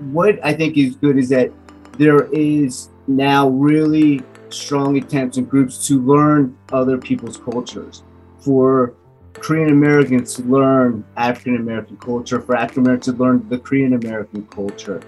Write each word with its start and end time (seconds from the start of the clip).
what 0.00 0.42
I 0.42 0.54
think 0.54 0.78
is 0.78 0.96
good 0.96 1.18
is 1.18 1.28
that 1.28 1.52
there 1.98 2.24
is 2.32 2.88
now 3.06 3.48
really 3.48 4.22
strong 4.48 4.96
attempts 4.96 5.36
and 5.36 5.48
groups 5.48 5.86
to 5.88 6.00
learn 6.00 6.56
other 6.72 6.96
people's 6.96 7.36
cultures. 7.36 8.02
For 8.40 8.94
Korean 9.34 9.70
Americans 9.70 10.34
to 10.36 10.42
learn 10.42 11.04
African 11.18 11.56
American 11.56 11.98
culture, 11.98 12.40
for 12.40 12.56
African 12.56 12.84
Americans 12.84 13.14
to 13.14 13.22
learn 13.22 13.46
the 13.50 13.58
Korean 13.58 13.92
American 13.92 14.46
culture. 14.46 15.02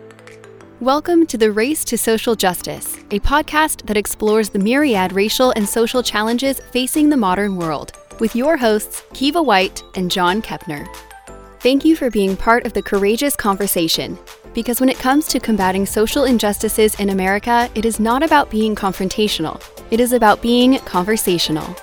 Welcome 0.81 1.27
to 1.29 1.39
the 1.39 1.53
Race 1.53 1.85
to 1.87 1.97
Social 1.97 2.35
Justice, 2.35 2.99
a 3.13 3.21
podcast 3.21 3.87
that 3.87 3.97
explores 3.97 4.51
the 4.51 4.59
myriad 4.59 5.15
racial 5.15 5.53
and 5.53 5.67
social 5.67 6.03
challenges 6.03 6.61
facing 6.71 7.09
the 7.09 7.17
modern 7.17 7.57
world, 7.57 7.93
with 8.21 8.37
your 8.37 8.59
hosts, 8.59 9.03
Kiva 9.15 9.43
White 9.43 9.83
and 9.95 10.11
John 10.11 10.43
Kepner. 10.43 10.87
Thank 11.61 11.87
you 11.87 11.97
for 11.97 12.11
being 12.11 12.37
part 12.37 12.67
of 12.67 12.75
the 12.75 12.83
courageous 12.83 13.37
conversation. 13.37 14.19
Because 14.55 14.81
when 14.81 14.91
it 14.91 14.99
comes 14.99 15.29
to 15.29 15.41
combating 15.41 15.87
social 15.87 16.25
injustices 16.25 16.95
in 17.01 17.09
America, 17.09 17.71
it 17.75 17.87
is 17.87 17.99
not 17.99 18.23
about 18.23 18.51
being 18.51 18.75
confrontational, 18.75 19.63
it 19.91 19.99
is 19.99 20.13
about 20.13 20.43
being 20.43 20.79
conversational. 20.81 21.75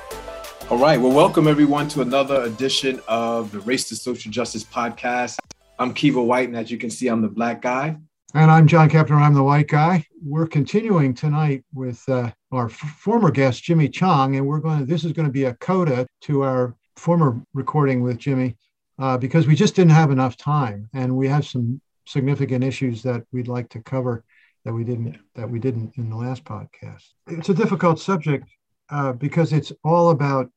All 0.69 0.77
right. 0.77 1.01
Well, 1.01 1.11
welcome 1.11 1.47
everyone 1.47 1.87
to 1.89 2.01
another 2.01 2.43
edition 2.43 3.01
of 3.07 3.51
the 3.51 3.59
Race 3.61 3.89
to 3.89 3.95
Social 3.95 4.31
Justice 4.31 4.63
podcast. 4.63 5.39
I'm 5.79 5.95
Kiva 5.95 6.21
White, 6.21 6.47
and 6.47 6.55
as 6.55 6.69
you 6.69 6.77
can 6.77 6.91
see, 6.91 7.07
I'm 7.07 7.23
the 7.23 7.27
black 7.27 7.63
guy. 7.63 7.97
And 8.35 8.51
I'm 8.51 8.67
John 8.67 8.88
Kepner. 8.88 9.19
I'm 9.19 9.33
the 9.33 9.41
white 9.41 9.67
guy. 9.67 10.05
We're 10.23 10.45
continuing 10.45 11.15
tonight 11.15 11.65
with 11.73 12.07
uh, 12.07 12.29
our 12.51 12.67
f- 12.67 12.75
former 12.75 13.31
guest, 13.31 13.63
Jimmy 13.63 13.89
Chong, 13.89 14.35
and 14.35 14.45
we're 14.45 14.59
going 14.59 14.81
to, 14.81 14.85
this 14.85 15.03
is 15.03 15.11
going 15.11 15.25
to 15.25 15.31
be 15.31 15.45
a 15.45 15.55
coda 15.55 16.05
to 16.21 16.43
our 16.43 16.75
former 16.97 17.41
recording 17.55 18.03
with 18.03 18.19
Jimmy 18.19 18.55
uh, 18.99 19.17
because 19.17 19.47
we 19.47 19.55
just 19.55 19.75
didn't 19.75 19.93
have 19.93 20.11
enough 20.11 20.38
time, 20.38 20.88
and 20.93 21.17
we 21.17 21.27
have 21.27 21.47
some 21.47 21.81
significant 22.09 22.63
issues 22.63 23.03
that 23.03 23.23
we'd 23.31 23.47
like 23.47 23.69
to 23.69 23.81
cover 23.81 24.23
that 24.65 24.73
we 24.73 24.83
didn't 24.83 25.17
that 25.35 25.49
we 25.49 25.59
didn't 25.59 25.95
in 25.97 26.09
the 26.09 26.16
last 26.16 26.43
podcast. 26.43 27.03
It's 27.27 27.49
a 27.49 27.53
difficult 27.53 27.99
subject 27.99 28.49
uh, 28.89 29.13
because 29.13 29.53
it's 29.53 29.71
all 29.83 30.09
about 30.09 30.49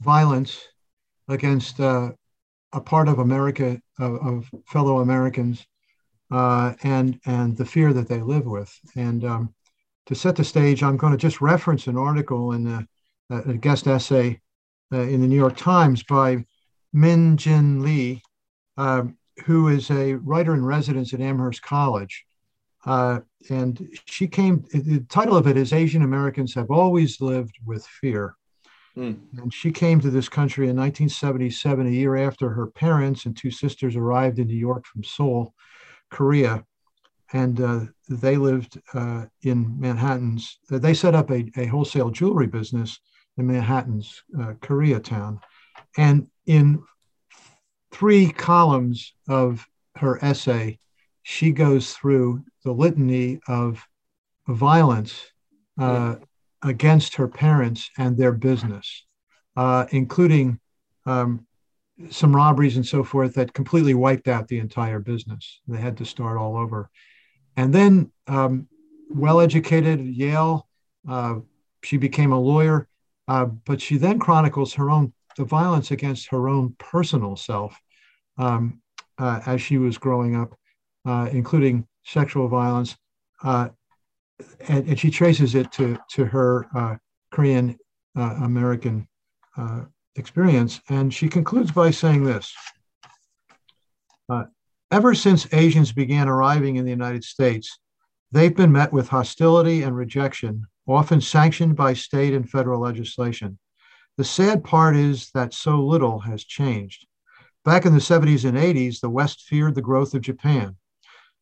violence 0.00 0.60
against 1.28 1.80
uh, 1.80 2.12
a 2.72 2.80
part 2.80 3.08
of 3.08 3.18
America 3.18 3.80
of, 3.98 4.14
of 4.26 4.50
fellow 4.66 5.00
Americans 5.00 5.66
uh, 6.30 6.74
and 6.82 7.20
and 7.26 7.56
the 7.56 7.66
fear 7.66 7.92
that 7.92 8.08
they 8.08 8.20
live 8.20 8.46
with. 8.46 8.72
And 8.94 9.24
um, 9.24 9.54
to 10.06 10.14
set 10.14 10.36
the 10.36 10.44
stage, 10.44 10.82
I'm 10.82 10.96
going 10.96 11.12
to 11.12 11.18
just 11.18 11.40
reference 11.40 11.88
an 11.88 11.98
article 11.98 12.52
in 12.52 12.64
the, 12.64 12.86
a 13.30 13.54
guest 13.54 13.86
essay 13.88 14.40
uh, 14.92 15.00
in 15.00 15.20
the 15.20 15.26
New 15.26 15.36
York 15.36 15.56
Times 15.56 16.04
by 16.04 16.44
Min 16.92 17.36
Jin 17.36 17.82
Lee, 17.82 18.22
uh, 18.76 19.02
who 19.44 19.68
is 19.68 19.90
a 19.90 20.14
writer 20.14 20.54
in 20.54 20.64
residence 20.64 21.12
at 21.12 21.20
Amherst 21.20 21.62
College. 21.62 22.24
Uh, 22.84 23.20
and 23.50 23.88
she 24.06 24.28
came, 24.28 24.64
the 24.72 25.04
title 25.08 25.36
of 25.36 25.46
it 25.46 25.56
is 25.56 25.72
Asian 25.72 26.02
Americans 26.02 26.54
Have 26.54 26.70
Always 26.70 27.20
Lived 27.20 27.56
with 27.64 27.84
Fear. 27.86 28.36
Mm. 28.96 29.18
And 29.38 29.52
she 29.52 29.70
came 29.70 30.00
to 30.00 30.10
this 30.10 30.28
country 30.28 30.68
in 30.68 30.76
1977, 30.76 31.86
a 31.86 31.90
year 31.90 32.16
after 32.16 32.48
her 32.48 32.68
parents 32.68 33.26
and 33.26 33.36
two 33.36 33.50
sisters 33.50 33.96
arrived 33.96 34.38
in 34.38 34.46
New 34.46 34.56
York 34.56 34.86
from 34.86 35.04
Seoul, 35.04 35.52
Korea. 36.10 36.64
And 37.32 37.60
uh, 37.60 37.80
they 38.08 38.36
lived 38.36 38.80
uh, 38.94 39.26
in 39.42 39.78
Manhattan's, 39.78 40.58
they 40.70 40.94
set 40.94 41.14
up 41.14 41.30
a, 41.30 41.44
a, 41.56 41.66
wholesale 41.66 42.10
jewelry 42.10 42.46
business 42.46 43.00
in 43.36 43.48
Manhattan's 43.48 44.22
uh, 44.40 44.52
Koreatown. 44.60 45.40
And 45.96 46.28
in 46.46 46.82
three 47.92 48.30
columns 48.30 49.14
of 49.28 49.66
her 49.96 50.22
essay, 50.24 50.78
she 51.22 51.50
goes 51.50 51.92
through 51.92 52.44
the 52.64 52.72
litany 52.72 53.40
of 53.48 53.84
violence 54.48 55.32
uh, 55.78 56.16
against 56.62 57.16
her 57.16 57.28
parents 57.28 57.90
and 57.98 58.16
their 58.16 58.32
business, 58.32 59.04
uh, 59.56 59.86
including 59.90 60.58
um, 61.04 61.46
some 62.10 62.34
robberies 62.34 62.76
and 62.76 62.86
so 62.86 63.02
forth 63.02 63.34
that 63.34 63.52
completely 63.52 63.94
wiped 63.94 64.28
out 64.28 64.48
the 64.48 64.58
entire 64.58 65.00
business. 65.00 65.60
They 65.66 65.78
had 65.78 65.96
to 65.98 66.04
start 66.04 66.38
all 66.38 66.56
over. 66.56 66.90
And 67.56 67.74
then, 67.74 68.12
um, 68.26 68.68
well 69.08 69.40
educated 69.40 70.00
at 70.00 70.06
Yale, 70.06 70.68
uh, 71.08 71.36
she 71.82 71.96
became 71.96 72.32
a 72.32 72.40
lawyer, 72.40 72.88
uh, 73.28 73.46
but 73.46 73.80
she 73.80 73.96
then 73.96 74.18
chronicles 74.18 74.74
her 74.74 74.90
own 74.90 75.12
the 75.36 75.44
violence 75.44 75.90
against 75.90 76.28
her 76.28 76.48
own 76.48 76.74
personal 76.78 77.36
self 77.36 77.78
um, 78.38 78.80
uh, 79.18 79.40
as 79.46 79.62
she 79.62 79.78
was 79.78 79.98
growing 79.98 80.36
up, 80.36 80.54
uh, 81.06 81.28
including 81.32 81.86
sexual 82.04 82.48
violence. 82.48 82.96
Uh, 83.42 83.68
and, 84.68 84.86
and, 84.88 84.98
she 84.98 85.10
traces 85.10 85.54
it 85.54 85.70
to, 85.72 85.98
to 86.10 86.24
her 86.24 86.66
uh, 86.74 86.96
Korean 87.30 87.78
uh, 88.16 88.34
American 88.42 89.08
uh, 89.56 89.82
experience. 90.16 90.80
And 90.90 91.12
she 91.12 91.28
concludes 91.28 91.70
by 91.70 91.90
saying 91.90 92.24
this 92.24 92.52
Ever 94.92 95.14
since 95.14 95.52
Asians 95.52 95.90
began 95.90 96.28
arriving 96.28 96.76
in 96.76 96.84
the 96.84 96.92
United 96.92 97.24
States, 97.24 97.78
they've 98.30 98.54
been 98.54 98.70
met 98.70 98.92
with 98.92 99.08
hostility 99.08 99.82
and 99.82 99.96
rejection, 99.96 100.64
often 100.86 101.20
sanctioned 101.20 101.74
by 101.74 101.92
state 101.92 102.32
and 102.32 102.48
federal 102.48 102.80
legislation. 102.80 103.58
The 104.18 104.24
sad 104.24 104.64
part 104.64 104.96
is 104.96 105.30
that 105.32 105.52
so 105.52 105.84
little 105.84 106.20
has 106.20 106.42
changed. 106.42 107.06
Back 107.66 107.84
in 107.84 107.92
the 107.92 108.00
70s 108.00 108.46
and 108.46 108.56
80s, 108.56 109.00
the 109.00 109.10
West 109.10 109.42
feared 109.42 109.74
the 109.74 109.82
growth 109.82 110.14
of 110.14 110.22
Japan. 110.22 110.76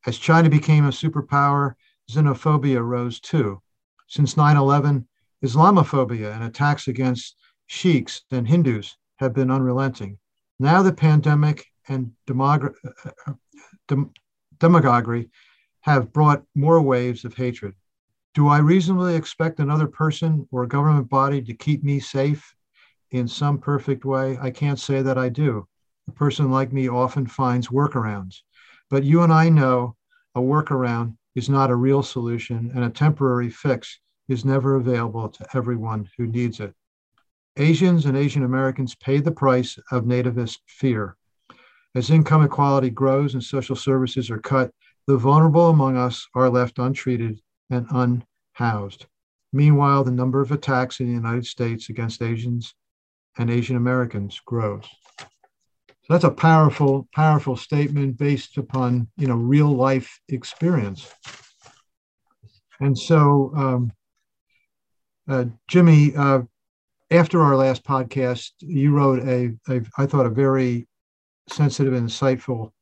As 0.07 0.19
China 0.19 0.51
became 0.51 0.85
a 0.85 0.89
superpower, 0.89 1.75
xenophobia 2.11 2.83
rose 2.85 3.21
too. 3.21 3.63
Since 4.09 4.37
9 4.37 4.57
11, 4.57 5.07
Islamophobia 5.41 6.35
and 6.35 6.43
attacks 6.43 6.89
against 6.89 7.37
Sikhs 7.69 8.23
and 8.33 8.49
Hindus 8.49 8.97
have 9.19 9.33
been 9.33 9.53
unrelenting. 9.53 10.19
Now 10.59 10.83
the 10.83 10.93
pandemic 10.93 11.67
and 11.89 12.11
demog- 12.27 12.75
uh, 12.85 13.11
uh, 13.27 13.35
dem- 13.87 14.13
demagoguery 14.59 15.31
have 15.83 16.13
brought 16.13 16.43
more 16.57 16.83
waves 16.83 17.25
of 17.25 17.35
hatred. 17.35 17.77
Do 18.35 18.49
I 18.49 18.59
reasonably 18.59 19.15
expect 19.15 19.61
another 19.61 19.87
person 19.87 20.49
or 20.51 20.65
a 20.65 20.69
government 20.69 21.09
body 21.09 21.41
to 21.43 21.55
keep 21.55 21.85
me 21.85 22.01
safe 22.01 22.53
in 23.15 23.29
some 23.29 23.59
perfect 23.59 24.05
way? 24.05 24.37
I 24.41 24.51
can't 24.51 24.79
say 24.79 25.01
that 25.01 25.17
I 25.17 25.29
do. 25.29 25.69
A 26.09 26.11
person 26.11 26.51
like 26.51 26.73
me 26.73 26.89
often 26.89 27.29
finds 27.29 27.69
workarounds. 27.69 28.41
But 28.91 29.05
you 29.05 29.23
and 29.23 29.33
I 29.33 29.49
know 29.49 29.97
a 30.35 30.41
workaround 30.41 31.17
is 31.37 31.49
not 31.49 31.71
a 31.71 31.77
real 31.77 32.03
solution, 32.03 32.73
and 32.75 32.85
a 32.85 32.91
temporary 32.91 33.51
fix 33.51 34.01
is 34.29 34.45
never 34.45 34.75
available 34.75 35.29
to 35.29 35.47
everyone 35.55 36.11
who 36.17 36.27
needs 36.27 36.59
it. 36.59 36.75
Asians 37.57 38.07
and 38.07 38.17
Asian 38.17 38.43
Americans 38.43 38.97
pay 38.97 39.21
the 39.21 39.31
price 39.31 39.79
of 39.93 40.05
nativist 40.05 40.59
fear. 40.67 41.17
As 41.95 42.11
income 42.11 42.43
equality 42.43 42.91
grows 42.91 43.35
and 43.35 43.45
social 43.45 43.77
services 43.77 44.29
are 44.29 44.41
cut, 44.41 44.73
the 45.07 45.17
vulnerable 45.17 45.69
among 45.69 45.97
us 45.97 46.27
are 46.35 46.51
left 46.51 46.81
untreated 46.81 47.41
and 47.71 47.87
unhoused. 47.91 49.07
Meanwhile, 49.53 50.03
the 50.03 50.11
number 50.11 50.41
of 50.41 50.51
attacks 50.51 50.99
in 50.99 51.07
the 51.07 51.13
United 51.13 51.47
States 51.47 51.91
against 51.91 52.21
Asians 52.21 52.75
and 53.39 53.51
Asian 53.51 53.77
Americans 53.77 54.41
grows. 54.45 54.85
So 56.05 56.13
that's 56.13 56.25
a 56.25 56.31
powerful, 56.31 57.09
powerful 57.15 57.57
statement 57.57 58.19
based 58.19 58.59
upon 58.59 59.09
you 59.17 59.27
know 59.27 59.37
real 59.37 59.75
life 59.75 60.21
experience. 60.29 61.11
And 62.81 62.99
so, 62.99 63.53
um, 63.57 63.93
uh, 65.29 65.47
Jimmy, 65.69 66.15
uh, 66.15 66.43
after 67.11 67.41
our 67.41 67.57
last 67.57 67.85
podcast, 67.85 68.51
you 68.61 68.93
wrote 68.95 69.27
a, 69.27 69.55
a 69.73 69.81
I 69.97 70.05
thought 70.07 70.27
a 70.27 70.31
very 70.31 70.87
sensitive 71.49 71.95
and 71.95 72.09
insightful 72.09 72.73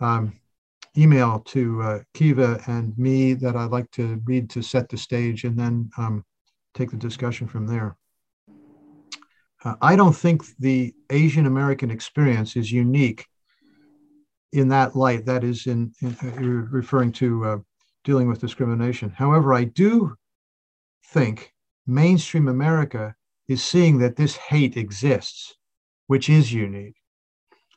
um, 0.00 0.34
email 0.96 1.40
to 1.46 1.82
uh, 1.82 1.98
Kiva 2.12 2.60
and 2.66 2.96
me 2.98 3.34
that 3.34 3.56
I'd 3.56 3.70
like 3.70 3.90
to 3.92 4.20
read 4.24 4.50
to 4.50 4.62
set 4.62 4.88
the 4.88 4.98
stage, 4.98 5.44
and 5.44 5.58
then 5.58 5.90
um, 5.96 6.24
take 6.74 6.90
the 6.90 6.96
discussion 6.96 7.46
from 7.46 7.66
there. 7.66 7.96
Uh, 9.64 9.74
I 9.80 9.96
don't 9.96 10.14
think 10.14 10.44
the 10.58 10.94
Asian 11.10 11.46
American 11.46 11.90
experience 11.90 12.56
is 12.56 12.70
unique 12.70 13.26
in 14.52 14.68
that 14.68 14.94
light. 14.94 15.26
That 15.26 15.44
is, 15.44 15.66
in, 15.66 15.92
in 16.00 16.16
uh, 16.22 16.40
referring 16.70 17.12
to 17.12 17.44
uh, 17.44 17.58
dealing 18.04 18.28
with 18.28 18.40
discrimination. 18.40 19.10
However, 19.10 19.52
I 19.52 19.64
do 19.64 20.14
think 21.06 21.52
mainstream 21.86 22.48
America 22.48 23.14
is 23.48 23.62
seeing 23.62 23.98
that 23.98 24.16
this 24.16 24.36
hate 24.36 24.76
exists, 24.76 25.54
which 26.06 26.28
is 26.28 26.52
unique. 26.52 26.96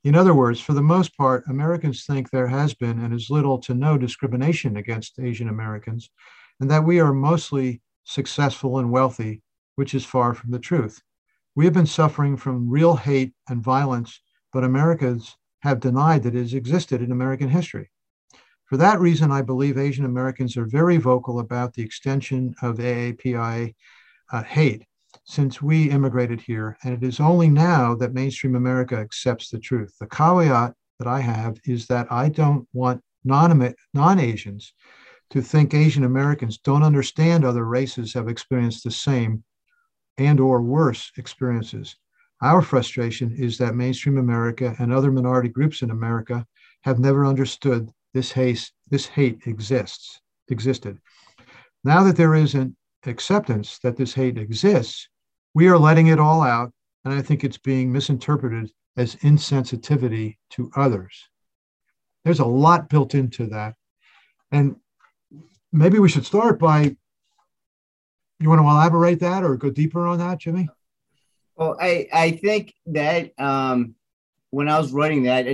In 0.04 0.16
other 0.16 0.34
words, 0.34 0.60
for 0.60 0.74
the 0.74 0.81
most 0.81 1.16
part, 1.18 1.44
Americans 1.48 2.06
think 2.06 2.30
there 2.30 2.48
has 2.48 2.74
been 2.74 3.00
and 3.00 3.13
is 3.13 3.30
little 3.30 3.60
to 3.60 3.74
no 3.74 3.98
discrimination 3.98 4.77
against 4.77 5.19
Asian 5.19 5.48
Americans, 5.48 6.10
and 6.60 6.69
that 6.69 6.84
we 6.84 7.00
are 7.00 7.13
mostly 7.13 7.81
successful 8.04 8.80
and 8.80 8.92
wealthy, 8.92 9.42
which 9.75 9.94
is 9.94 10.06
far 10.06 10.34
from 10.34 10.51
the 10.51 10.60
truth. 10.60 11.01
We 11.53 11.65
have 11.65 11.74
been 11.74 11.86
suffering 11.86 12.38
from 12.38 12.69
real 12.69 12.95
hate 12.95 13.33
and 13.50 13.62
violence, 13.62 14.21
but 14.53 14.63
Americans 14.63 15.36
have 15.63 15.80
denied 15.80 16.24
that 16.24 16.36
it 16.36 16.39
has 16.39 16.53
existed 16.53 17.01
in 17.01 17.12
American 17.12 17.50
history. 17.50 17.92
For 18.65 18.77
that 18.77 19.01
reason, 19.01 19.31
I 19.31 19.42
believe 19.42 19.77
Asian 19.77 20.06
Americans 20.06 20.56
are 20.56 20.65
very 20.65 20.95
vocal 20.95 21.39
about 21.39 21.74
the 21.74 21.83
extension 21.83 22.56
of 22.62 22.77
AAPI 22.77 23.75
uh, 24.31 24.44
hate 24.44 24.86
since 25.25 25.62
we 25.62 25.89
immigrated 25.89 26.39
here, 26.39 26.77
and 26.83 26.94
it 26.94 27.03
is 27.06 27.19
only 27.19 27.50
now 27.50 27.95
that 27.95 28.13
mainstream 28.13 28.56
America 28.56 28.95
accepts 28.95 29.50
the 29.50 29.59
truth. 29.59 29.94
The 30.00 30.07
caveat 30.07 30.74
that 31.00 31.07
I 31.07 31.19
have 31.19 31.57
is 31.65 31.88
that 31.88 32.09
I 32.09 32.30
don't 32.30 32.65
want 32.71 33.03
non 33.25 34.19
Asians 34.19 34.74
to 35.31 35.42
think 35.42 35.74
Asian 35.74 36.06
Americans 36.06 36.57
don't 36.57 36.83
understand 36.83 37.44
other 37.44 37.65
races 37.65 38.13
have 38.13 38.30
experienced 38.30 38.86
the 38.86 38.92
same 38.92 39.44
and 40.18 40.40
or 40.40 40.62
worse 40.62 41.12
experiences. 41.18 41.96
Our 42.42 42.62
frustration 42.62 43.36
is 43.38 43.58
that 43.58 43.75
mainstream 43.75 44.18
America 44.18 44.75
and 44.80 44.92
other 44.92 45.12
minority 45.12 45.50
groups 45.50 45.81
in 45.81 45.92
America 45.92 46.46
have 46.81 47.00
never 47.00 47.25
understood 47.25 47.90
this 48.13 48.31
hate, 48.31 48.72
this 48.90 49.06
hate 49.06 49.42
exists, 49.46 50.19
existed. 50.50 51.00
Now 51.84 52.04
that 52.04 52.18
there 52.18 52.36
is 52.36 52.56
an 52.56 52.75
acceptance 53.06 53.80
that 53.80 53.96
this 53.96 54.13
hate 54.13 54.38
exists, 54.38 55.08
we 55.54 55.68
are 55.68 55.78
letting 55.78 56.08
it 56.08 56.19
all 56.19 56.42
out, 56.42 56.72
and 57.06 57.13
I 57.13 57.22
think 57.22 57.44
it's 57.44 57.58
being 57.58 57.92
misinterpreted 57.92 58.72
as 58.98 59.16
insensitivity 59.18 60.38
to 60.52 60.72
others. 60.75 61.30
There's 62.24 62.40
a 62.40 62.46
lot 62.46 62.90
built 62.90 63.16
into 63.16 63.48
that. 63.48 63.75
And 64.52 64.75
maybe 65.72 66.00
we 66.00 66.10
should 66.10 66.25
start 66.25 66.60
by 66.60 66.96
you 68.41 68.49
want 68.49 68.59
to 68.59 68.67
elaborate 68.67 69.19
that 69.19 69.43
or 69.43 69.55
go 69.55 69.69
deeper 69.69 70.07
on 70.07 70.19
that, 70.19 70.39
Jimmy? 70.39 70.69
Well, 71.55 71.77
I, 71.79 72.07
I 72.11 72.31
think 72.31 72.73
that 72.88 73.39
um, 73.39 73.95
when 74.49 74.67
I 74.67 74.79
was 74.79 74.91
writing 74.91 75.23
that, 75.23 75.45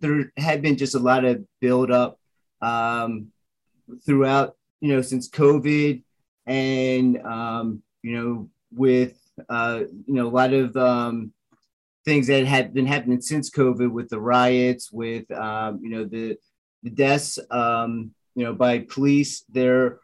there 0.00 0.32
had 0.36 0.62
been 0.62 0.76
just 0.76 0.94
a 0.94 0.98
lot 0.98 1.24
of 1.24 1.44
build 1.60 1.90
up 1.90 2.18
um, 2.62 3.32
throughout, 4.04 4.56
you 4.80 4.94
know, 4.94 5.02
since 5.02 5.28
COVID 5.28 6.02
and, 6.46 7.18
um, 7.22 7.82
you 8.02 8.12
know, 8.16 8.50
with, 8.72 9.18
uh, 9.48 9.80
you 10.06 10.14
know, 10.14 10.26
a 10.26 10.30
lot 10.30 10.52
of 10.52 10.76
um, 10.76 11.32
things 12.04 12.28
that 12.28 12.46
had 12.46 12.72
been 12.72 12.86
happening 12.86 13.20
since 13.20 13.50
COVID 13.50 13.90
with 13.90 14.08
the 14.08 14.20
riots, 14.20 14.92
with, 14.92 15.30
um, 15.32 15.80
you 15.82 15.90
know, 15.90 16.04
the, 16.04 16.36
the 16.82 16.90
deaths, 16.90 17.38
um, 17.50 18.12
you 18.34 18.44
know, 18.44 18.54
by 18.54 18.78
police. 18.80 19.44
There 19.48 19.98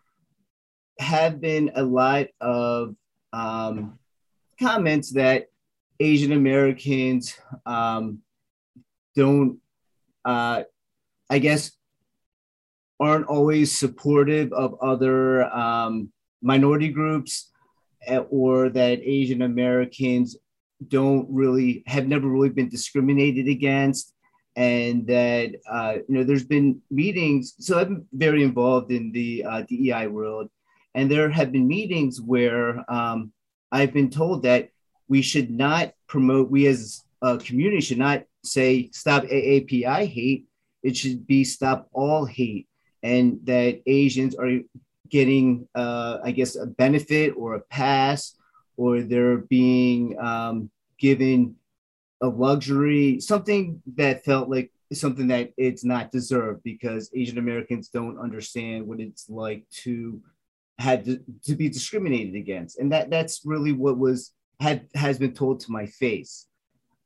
have 0.98 1.40
been 1.40 1.70
a 1.74 1.82
lot 1.82 2.26
of 2.40 2.94
um, 3.32 3.98
comments 4.60 5.10
that 5.12 5.46
Asian 6.00 6.32
Americans 6.32 7.36
um, 7.66 8.18
don't, 9.14 9.58
uh, 10.24 10.62
I 11.30 11.38
guess, 11.38 11.72
aren't 13.00 13.26
always 13.26 13.76
supportive 13.76 14.52
of 14.52 14.78
other 14.80 15.44
um, 15.52 16.12
minority 16.40 16.88
groups, 16.88 17.50
eh, 18.06 18.18
or 18.30 18.68
that 18.68 19.00
Asian 19.02 19.42
Americans 19.42 20.36
don't 20.88 21.26
really 21.30 21.82
have 21.86 22.06
never 22.06 22.28
really 22.28 22.48
been 22.48 22.68
discriminated 22.68 23.48
against 23.48 24.14
and 24.56 25.06
that 25.06 25.54
uh, 25.70 25.94
you 26.08 26.14
know 26.14 26.24
there's 26.24 26.44
been 26.44 26.80
meetings 26.90 27.54
so 27.58 27.82
been 27.84 28.04
very 28.12 28.42
involved 28.42 28.90
in 28.90 29.10
the 29.12 29.44
uh, 29.48 29.62
dei 29.62 30.06
world 30.06 30.50
and 30.94 31.10
there 31.10 31.30
have 31.30 31.52
been 31.52 31.66
meetings 31.66 32.20
where 32.20 32.84
um, 32.90 33.32
i've 33.70 33.92
been 33.92 34.10
told 34.10 34.42
that 34.42 34.70
we 35.08 35.22
should 35.22 35.50
not 35.50 35.92
promote 36.06 36.50
we 36.50 36.66
as 36.66 37.04
a 37.22 37.38
community 37.38 37.80
should 37.80 37.98
not 37.98 38.24
say 38.44 38.90
stop 38.92 39.22
aapi 39.24 39.84
hate. 40.06 40.46
It 40.82 40.96
should 40.96 41.26
be 41.28 41.44
stop 41.44 41.88
all 41.92 42.24
hate. 42.24 42.66
And 43.04 43.38
that 43.44 43.82
asians 43.86 44.34
are 44.34 44.60
getting 45.08 45.68
uh, 45.74 46.18
i 46.24 46.30
guess 46.30 46.56
a 46.56 46.66
benefit 46.66 47.34
or 47.36 47.54
a 47.54 47.60
pass 47.60 48.34
or 48.76 49.02
they're 49.02 49.38
being 49.38 50.18
um, 50.18 50.70
given 50.98 51.56
a 52.22 52.28
luxury, 52.28 53.20
something 53.20 53.82
that 53.96 54.24
felt 54.24 54.48
like 54.48 54.70
something 54.92 55.28
that 55.28 55.52
it's 55.56 55.84
not 55.84 56.12
deserved 56.12 56.62
because 56.62 57.10
Asian 57.14 57.38
Americans 57.38 57.88
don't 57.88 58.18
understand 58.18 58.86
what 58.86 59.00
it's 59.00 59.28
like 59.28 59.68
to 59.70 60.22
had 60.82 61.04
to, 61.04 61.20
to 61.44 61.54
be 61.54 61.68
discriminated 61.68 62.34
against, 62.34 62.78
and 62.78 62.90
that 62.92 63.08
that's 63.08 63.42
really 63.44 63.72
what 63.72 63.98
was 63.98 64.32
had 64.60 64.88
has 64.94 65.18
been 65.18 65.32
told 65.32 65.60
to 65.60 65.72
my 65.72 65.86
face 65.86 66.46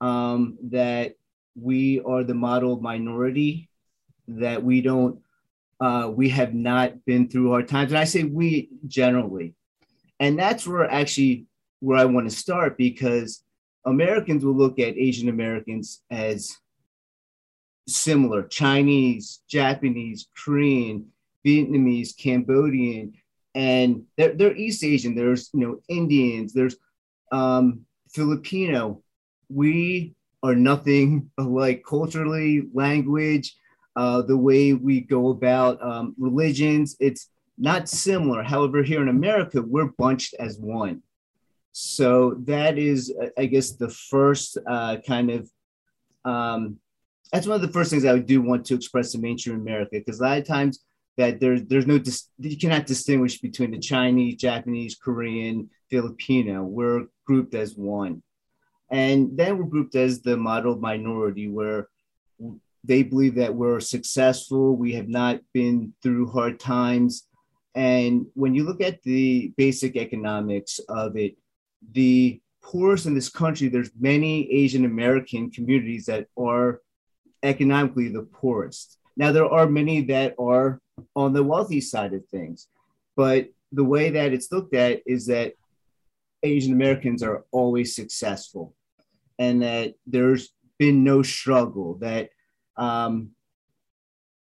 um, 0.00 0.56
that 0.70 1.14
we 1.54 2.00
are 2.00 2.24
the 2.24 2.34
model 2.34 2.80
minority, 2.80 3.68
that 4.28 4.62
we 4.62 4.80
don't 4.80 5.20
uh, 5.78 6.10
we 6.10 6.30
have 6.30 6.54
not 6.54 7.04
been 7.04 7.28
through 7.28 7.50
hard 7.50 7.68
times, 7.68 7.92
and 7.92 7.98
I 7.98 8.04
say 8.04 8.24
we 8.24 8.70
generally, 8.86 9.54
and 10.18 10.38
that's 10.38 10.66
where 10.66 10.90
actually 10.90 11.46
where 11.80 11.98
I 11.98 12.06
want 12.06 12.28
to 12.28 12.34
start 12.34 12.78
because 12.78 13.42
Americans 13.84 14.42
will 14.44 14.56
look 14.56 14.78
at 14.78 14.96
Asian 14.96 15.28
Americans 15.28 16.02
as 16.10 16.56
similar. 17.86 18.42
Chinese, 18.42 19.42
Japanese, 19.48 20.28
Korean, 20.36 21.06
Vietnamese, 21.46 22.16
Cambodian, 22.16 23.12
and 23.56 24.02
they're, 24.18 24.34
they're 24.34 24.54
East 24.54 24.84
Asian. 24.84 25.16
There's 25.16 25.50
you 25.52 25.60
know 25.60 25.80
Indians. 25.88 26.52
There's 26.52 26.76
um, 27.32 27.86
Filipino. 28.10 29.02
We 29.48 30.14
are 30.42 30.54
nothing 30.54 31.30
like 31.38 31.82
culturally, 31.84 32.68
language, 32.72 33.56
uh, 33.96 34.22
the 34.22 34.36
way 34.36 34.74
we 34.74 35.00
go 35.00 35.30
about 35.30 35.82
um, 35.82 36.14
religions. 36.18 36.96
It's 37.00 37.30
not 37.58 37.88
similar. 37.88 38.42
However, 38.42 38.82
here 38.82 39.00
in 39.00 39.08
America, 39.08 39.62
we're 39.62 39.90
bunched 39.98 40.34
as 40.38 40.58
one. 40.58 41.02
So 41.72 42.34
that 42.44 42.78
is, 42.78 43.12
I 43.38 43.46
guess, 43.46 43.72
the 43.72 43.88
first 43.88 44.58
uh, 44.68 44.98
kind 45.06 45.30
of. 45.30 45.50
Um, 46.24 46.78
that's 47.32 47.46
one 47.46 47.56
of 47.56 47.62
the 47.62 47.72
first 47.72 47.90
things 47.90 48.04
I 48.04 48.18
do 48.18 48.40
want 48.40 48.66
to 48.66 48.74
express 48.74 49.12
to 49.12 49.18
mainstream 49.18 49.56
America 49.56 49.90
because 49.92 50.20
a 50.20 50.22
lot 50.22 50.38
of 50.38 50.46
times 50.46 50.84
that 51.16 51.40
there's 51.40 51.64
there's 51.64 51.86
no 51.86 51.98
dis- 51.98 52.28
you 52.38 52.58
cannot 52.58 52.86
distinguish 52.86 53.40
between 53.40 53.70
the 53.70 53.78
Chinese, 53.78 54.36
Japanese, 54.36 54.96
Korean, 54.96 55.70
Filipino. 55.90 56.62
We're 56.62 57.06
grouped 57.24 57.54
as 57.54 57.74
one, 57.74 58.22
and 58.90 59.36
then 59.36 59.58
we're 59.58 59.64
grouped 59.64 59.94
as 59.94 60.20
the 60.20 60.36
model 60.36 60.76
minority 60.76 61.48
where 61.48 61.88
they 62.84 63.02
believe 63.02 63.36
that 63.36 63.54
we're 63.54 63.80
successful. 63.80 64.76
We 64.76 64.92
have 64.92 65.08
not 65.08 65.40
been 65.52 65.94
through 66.02 66.30
hard 66.30 66.60
times, 66.60 67.26
and 67.74 68.26
when 68.34 68.54
you 68.54 68.64
look 68.64 68.82
at 68.82 69.02
the 69.02 69.52
basic 69.56 69.96
economics 69.96 70.80
of 70.88 71.16
it, 71.16 71.36
the 71.92 72.40
poorest 72.62 73.06
in 73.06 73.14
this 73.14 73.28
country, 73.28 73.68
there's 73.68 73.90
many 73.98 74.50
Asian 74.52 74.84
American 74.84 75.50
communities 75.50 76.06
that 76.06 76.26
are 76.38 76.80
economically 77.42 78.08
the 78.08 78.22
poorest. 78.22 78.98
Now, 79.16 79.32
there 79.32 79.46
are 79.46 79.68
many 79.68 80.02
that 80.06 80.34
are 80.38 80.80
on 81.14 81.32
the 81.32 81.42
wealthy 81.42 81.80
side 81.80 82.14
of 82.14 82.26
things, 82.26 82.68
but 83.16 83.48
the 83.72 83.84
way 83.84 84.10
that 84.10 84.32
it's 84.32 84.50
looked 84.52 84.74
at 84.74 85.02
is 85.06 85.26
that 85.26 85.54
Asian 86.42 86.72
Americans 86.72 87.22
are 87.22 87.44
always 87.50 87.94
successful 87.94 88.74
and 89.38 89.62
that 89.62 89.94
there's 90.06 90.50
been 90.78 91.04
no 91.04 91.22
struggle, 91.22 91.94
that 91.98 92.30
um, 92.76 93.30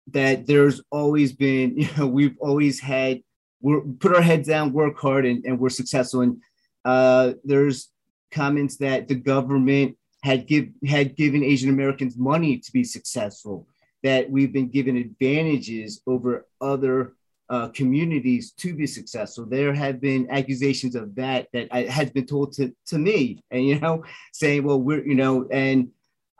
that 0.09 0.47
there's 0.47 0.81
always 0.91 1.33
been, 1.33 1.77
you 1.79 1.89
know, 1.97 2.07
we've 2.07 2.37
always 2.41 2.81
had, 2.81 3.23
we're 3.61 3.81
put 3.81 4.15
our 4.15 4.23
heads 4.23 4.49
down, 4.49 4.73
work 4.73 4.99
hard, 4.99 5.27
and, 5.27 5.45
and 5.45 5.59
we're 5.59 5.69
successful. 5.69 6.21
And 6.21 6.43
uh, 6.85 7.33
there's 7.45 7.91
comments 8.31 8.77
that 8.79 9.09
the 9.09 9.15
government 9.15 9.97
had 10.23 10.47
give 10.47 10.69
had 10.87 11.17
given 11.17 11.43
Asian 11.43 11.71
Americans 11.71 12.17
money 12.17 12.59
to 12.59 12.73
be 12.73 12.85
successful. 12.85 13.67
That 14.07 14.31
we've 14.31 14.53
been 14.53 14.69
given 14.69 14.97
advantages 14.97 16.01
over 16.07 16.47
other 16.61 17.15
uh, 17.49 17.69
communities 17.69 18.53
to 18.53 18.75
be 18.75 18.87
successful. 18.87 19.47
There 19.47 19.75
have 19.75 20.01
been 20.01 20.29
accusations 20.31 20.95
of 20.95 21.15
that 21.17 21.49
that 21.53 21.69
I, 21.71 21.83
has 21.83 22.11
been 22.11 22.27
told 22.27 22.53
to, 22.55 22.75
to 22.87 22.99
me, 22.99 23.43
and 23.51 23.67
you 23.67 23.79
know, 23.81 24.05
saying, 24.33 24.63
well, 24.65 24.81
we're 24.81 25.05
you 25.07 25.15
know, 25.15 25.47
and 25.51 25.91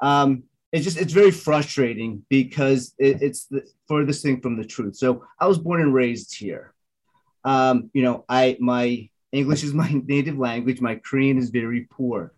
um, 0.01 0.45
it's 0.73 0.85
just 0.85 0.99
it's 0.99 1.13
very 1.13 1.31
frustrating 1.31 2.25
because 2.29 2.95
it, 2.99 3.23
it's 3.23 3.47
the 3.47 3.63
furthest 3.89 4.23
thing 4.23 4.41
from 4.41 4.57
the 4.57 4.65
truth. 4.65 4.97
So 4.97 5.25
I 5.41 5.47
was 5.47 5.59
born 5.59 5.81
and 5.81 5.95
raised 5.95 6.37
here. 6.37 6.73
Um, 7.45 7.91
you 7.93 8.03
know, 8.03 8.25
I 8.29 8.57
my 8.61 9.09
English 9.33 9.65
is 9.65 9.75
my 9.75 9.91
native 10.07 10.39
language. 10.39 10.81
My 10.81 10.97
Korean 10.97 11.39
is 11.39 11.51
very 11.51 11.89
poor. 11.91 12.33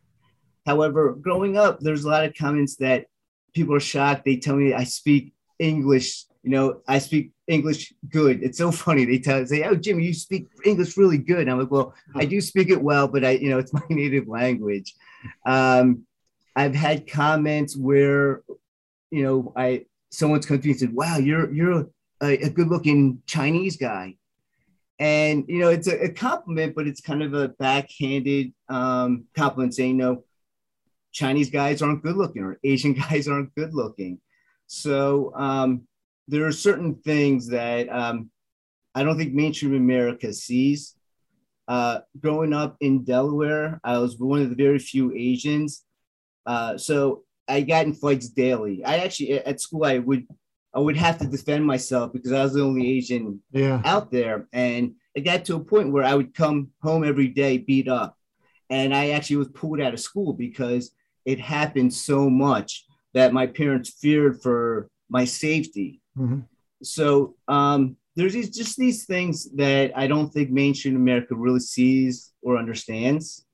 However, 0.67 1.13
growing 1.15 1.57
up, 1.57 1.81
there's 1.81 2.05
a 2.05 2.09
lot 2.09 2.25
of 2.25 2.35
comments 2.35 2.77
that 2.77 3.07
people 3.59 3.75
are 3.75 3.81
shocked. 3.81 4.25
They 4.25 4.37
tell 4.37 4.57
me 4.57 4.75
I 4.75 4.85
speak 4.85 5.33
English. 5.59 6.25
You 6.43 6.51
know, 6.51 6.81
I 6.87 6.99
speak 6.99 7.33
English 7.47 7.93
good. 8.09 8.43
It's 8.43 8.59
so 8.59 8.71
funny. 8.85 9.05
They 9.05 9.19
tell 9.19 9.45
say, 9.47 9.65
"Oh, 9.65 9.75
Jimmy, 9.75 10.05
you 10.05 10.15
speak 10.15 10.47
English 10.65 10.97
really 10.97 11.19
good." 11.19 11.41
And 11.41 11.51
I'm 11.51 11.59
like, 11.59 11.71
"Well, 11.71 11.95
I 12.15 12.25
do 12.25 12.41
speak 12.41 12.71
it 12.71 12.83
well, 12.83 13.09
but 13.09 13.25
I, 13.25 13.33
you 13.33 13.51
know, 13.51 13.59
it's 13.59 13.73
my 13.81 13.83
native 13.91 14.29
language." 14.29 14.95
Um, 15.47 16.05
I've 16.57 16.75
had 16.75 17.09
comments 17.09 17.77
where, 17.77 18.43
you 19.11 19.23
know, 19.23 19.53
I 19.57 19.87
someone's 20.11 20.47
come 20.47 20.59
to 20.59 20.67
me 20.67 20.73
and 20.73 20.81
said, 20.81 20.95
"Wow, 20.95 21.19
you're 21.19 21.53
you're 21.53 21.87
a, 22.21 22.37
a 22.39 22.51
good 22.51 22.69
looking 22.69 23.23
Chinese 23.27 23.77
guy. 23.77 24.17
And, 24.99 25.45
you 25.49 25.61
know, 25.61 25.69
it's 25.69 25.87
a, 25.87 26.07
a, 26.07 26.09
compliment, 26.09 26.75
but 26.75 26.89
it's 26.89 27.01
kind 27.01 27.23
of 27.23 27.33
a 27.33 27.49
backhanded 27.49 28.53
um, 28.69 29.27
compliment 29.37 29.75
saying, 29.75 29.97
no, 29.97 30.25
Chinese 31.13 31.51
guys 31.51 31.83
aren't 31.83 32.03
good 32.03 32.17
looking 32.17 32.43
or 32.43 32.59
Asian 32.65 32.93
guys 33.11 33.29
aren't 33.29 33.55
good 33.55 33.75
looking. 33.75 34.21
So 34.67 35.33
um, 35.35 35.83
there 36.27 36.47
are 36.47 36.53
certain 36.53 36.97
things 36.97 37.49
that 37.49 37.89
um, 37.89 38.31
I 38.95 39.03
don't 39.03 39.17
think 39.17 39.35
mainstream 39.35 39.75
America 39.75 40.33
sees. 40.33 40.95
Uh, 41.67 42.01
growing 42.19 42.53
up 42.53 42.77
in 42.81 43.05
Delaware, 43.05 43.81
I 43.85 43.99
was 43.99 44.19
one 44.19 44.41
of 44.41 44.51
the 44.51 44.57
very 44.57 44.79
few 44.79 45.13
Asians. 45.15 45.85
Uh, 46.47 46.79
so 46.79 47.25
I 47.47 47.63
got 47.63 47.87
in 47.87 47.95
fights 47.95 48.29
daily. 48.29 48.85
I 48.85 48.99
actually 48.99 49.33
at 49.33 49.61
school 49.61 49.85
I 49.85 49.99
would 49.99 50.27
I 50.75 50.81
would 50.81 50.97
have 50.97 51.19
to 51.19 51.27
defend 51.27 51.67
myself 51.67 52.13
because 52.13 52.33
I 52.33 52.43
was 52.43 52.53
the 52.53 52.63
only 52.63 52.89
Asian 52.91 53.43
yeah. 53.53 53.81
out 53.85 54.11
there. 54.11 54.47
And 54.53 54.95
it 55.15 55.23
got 55.23 55.45
to 55.47 55.57
a 55.57 55.65
point 55.65 55.93
where 55.93 56.05
I 56.05 56.15
would 56.15 56.35
come 56.35 56.69
home 56.83 57.05
every 57.05 57.29
day 57.29 57.59
beat 57.59 57.89
up. 57.89 58.17
And 58.71 58.95
I 58.95 59.11
actually 59.11 59.37
was 59.37 59.49
pulled 59.49 59.81
out 59.81 59.95
of 59.95 60.01
school 60.01 60.35
because 60.35 60.93
it 61.29 61.39
happened 61.39 61.93
so 61.93 62.31
much 62.31 62.87
that 63.13 63.35
my 63.35 63.47
parents 63.47 63.91
feared 63.91 64.41
for 64.41 64.89
my 65.11 65.27
safety. 65.27 66.01
Mm-hmm. 66.17 66.41
So 66.83 67.35
um, 67.49 67.99
there's 68.17 68.33
these, 68.33 68.49
just 68.49 68.79
these 68.79 69.05
things 69.05 69.51
that 69.57 69.93
I 69.95 70.07
don't 70.07 70.31
think 70.33 70.49
mainstream 70.49 70.97
America 70.97 71.35
really 71.35 71.61
sees 71.61 72.33
or 72.41 72.57
understands. 72.57 73.45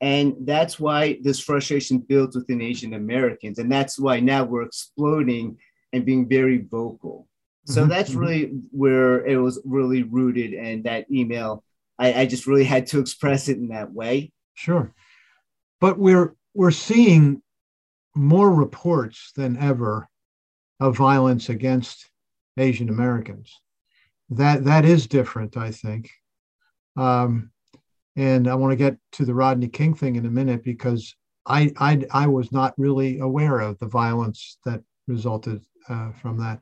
And 0.00 0.34
that's 0.40 0.80
why 0.80 1.20
this 1.22 1.38
frustration 1.38 1.98
builds 1.98 2.34
within 2.34 2.60
Asian 2.60 2.94
Americans. 2.94 3.60
And 3.60 3.70
that's 3.70 3.96
why 3.96 4.18
now 4.18 4.42
we're 4.42 4.62
exploding 4.62 5.56
and 5.92 6.04
being 6.04 6.28
very 6.28 6.66
vocal. 6.68 7.28
So 7.64 7.82
mm-hmm. 7.82 7.90
that's 7.90 8.10
mm-hmm. 8.10 8.18
really 8.18 8.52
where 8.72 9.24
it 9.24 9.36
was 9.36 9.62
really 9.64 10.02
rooted. 10.02 10.52
And 10.52 10.82
that 10.82 11.08
email, 11.12 11.62
I, 11.96 12.22
I 12.22 12.26
just 12.26 12.48
really 12.48 12.64
had 12.64 12.88
to 12.88 12.98
express 13.04 13.48
it 13.48 13.58
in 13.58 13.68
that 13.68 13.92
way. 13.92 14.32
Sure. 14.54 14.92
But 15.80 15.96
we're 15.96 16.34
we're 16.54 16.70
seeing 16.70 17.42
more 18.14 18.52
reports 18.52 19.32
than 19.36 19.56
ever 19.58 20.08
of 20.80 20.96
violence 20.96 21.48
against 21.48 22.10
Asian 22.56 22.88
Americans. 22.88 23.60
That 24.30 24.64
that 24.64 24.84
is 24.84 25.06
different, 25.06 25.56
I 25.56 25.70
think. 25.70 26.10
Um, 26.96 27.50
and 28.16 28.48
I 28.48 28.54
want 28.54 28.72
to 28.72 28.76
get 28.76 28.96
to 29.12 29.24
the 29.24 29.34
Rodney 29.34 29.68
King 29.68 29.94
thing 29.94 30.16
in 30.16 30.26
a 30.26 30.30
minute 30.30 30.62
because 30.62 31.14
I, 31.46 31.72
I 31.76 32.04
I 32.10 32.26
was 32.26 32.52
not 32.52 32.74
really 32.78 33.18
aware 33.18 33.60
of 33.60 33.78
the 33.78 33.86
violence 33.86 34.58
that 34.64 34.82
resulted 35.06 35.62
uh, 35.88 36.12
from 36.12 36.38
that 36.38 36.60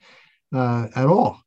uh, 0.52 0.88
at 0.96 1.06
all. 1.06 1.40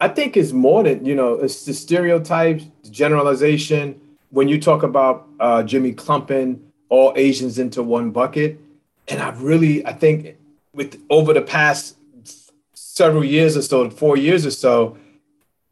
I 0.00 0.08
think 0.08 0.36
it's 0.36 0.52
more 0.52 0.84
than 0.84 1.04
you 1.04 1.14
know. 1.14 1.34
It's 1.34 1.64
the 1.64 1.74
stereotypes, 1.74 2.66
the 2.84 2.90
generalization. 2.90 4.00
When 4.30 4.46
you 4.46 4.60
talk 4.60 4.82
about 4.82 5.26
uh, 5.40 5.62
Jimmy 5.62 5.92
clumping 5.92 6.67
all 6.88 7.12
Asians 7.16 7.58
into 7.58 7.82
one 7.82 8.10
bucket, 8.10 8.60
and 9.08 9.20
I've 9.20 9.42
really, 9.42 9.84
I 9.86 9.92
think, 9.92 10.36
with 10.72 11.02
over 11.10 11.32
the 11.32 11.42
past 11.42 11.96
several 12.74 13.24
years 13.24 13.56
or 13.56 13.62
so, 13.62 13.88
four 13.90 14.16
years 14.16 14.44
or 14.44 14.50
so, 14.50 14.96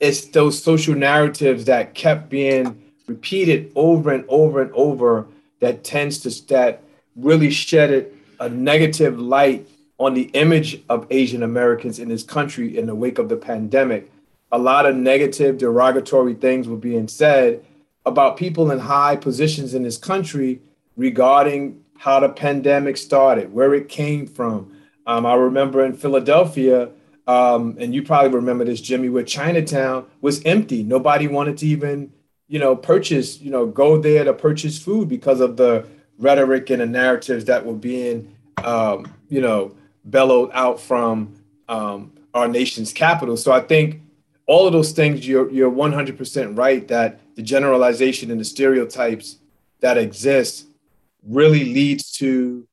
it's 0.00 0.26
those 0.26 0.62
social 0.62 0.94
narratives 0.94 1.64
that 1.66 1.94
kept 1.94 2.28
being 2.28 2.82
repeated 3.06 3.72
over 3.74 4.12
and 4.12 4.24
over 4.28 4.60
and 4.62 4.72
over 4.72 5.26
that 5.60 5.84
tends 5.84 6.18
to 6.18 6.46
that 6.48 6.82
really 7.14 7.50
shed 7.50 8.12
a 8.40 8.48
negative 8.48 9.18
light 9.18 9.66
on 9.98 10.12
the 10.12 10.24
image 10.34 10.82
of 10.88 11.06
Asian 11.10 11.42
Americans 11.42 11.98
in 11.98 12.08
this 12.08 12.22
country 12.22 12.76
in 12.76 12.86
the 12.86 12.94
wake 12.94 13.18
of 13.18 13.28
the 13.28 13.36
pandemic. 13.36 14.10
A 14.52 14.58
lot 14.58 14.86
of 14.86 14.94
negative, 14.94 15.58
derogatory 15.58 16.34
things 16.34 16.68
were 16.68 16.76
being 16.76 17.08
said 17.08 17.64
about 18.04 18.36
people 18.36 18.70
in 18.70 18.78
high 18.78 19.16
positions 19.16 19.74
in 19.74 19.82
this 19.82 19.96
country 19.96 20.60
regarding 20.96 21.82
how 21.98 22.20
the 22.20 22.28
pandemic 22.28 22.96
started, 22.96 23.52
where 23.52 23.74
it 23.74 23.88
came 23.88 24.26
from. 24.26 24.76
Um, 25.06 25.24
I 25.24 25.34
remember 25.34 25.84
in 25.84 25.94
Philadelphia, 25.94 26.90
um, 27.26 27.76
and 27.78 27.94
you 27.94 28.02
probably 28.02 28.30
remember 28.30 28.64
this, 28.64 28.80
Jimmy, 28.80 29.08
where 29.08 29.24
Chinatown 29.24 30.06
was 30.20 30.42
empty. 30.44 30.82
Nobody 30.82 31.28
wanted 31.28 31.58
to 31.58 31.66
even, 31.66 32.12
you 32.48 32.58
know, 32.58 32.76
purchase, 32.76 33.40
you 33.40 33.50
know, 33.50 33.66
go 33.66 34.00
there 34.00 34.24
to 34.24 34.32
purchase 34.32 34.78
food 34.78 35.08
because 35.08 35.40
of 35.40 35.56
the 35.56 35.86
rhetoric 36.18 36.70
and 36.70 36.80
the 36.80 36.86
narratives 36.86 37.44
that 37.46 37.64
were 37.64 37.74
being, 37.74 38.34
um, 38.64 39.12
you 39.28 39.40
know, 39.40 39.74
bellowed 40.04 40.50
out 40.52 40.80
from 40.80 41.34
um, 41.68 42.12
our 42.34 42.48
nation's 42.48 42.92
capital. 42.92 43.36
So 43.36 43.52
I 43.52 43.60
think 43.60 44.02
all 44.46 44.66
of 44.66 44.72
those 44.72 44.92
things, 44.92 45.26
you're 45.26 45.50
you're 45.50 45.70
100% 45.70 46.56
right 46.56 46.86
that 46.88 47.20
the 47.34 47.42
generalization 47.42 48.30
and 48.30 48.40
the 48.40 48.44
stereotypes 48.44 49.38
that 49.80 49.98
exist 49.98 50.66
really 51.28 51.64
leads 51.64 52.12
to 52.12 52.66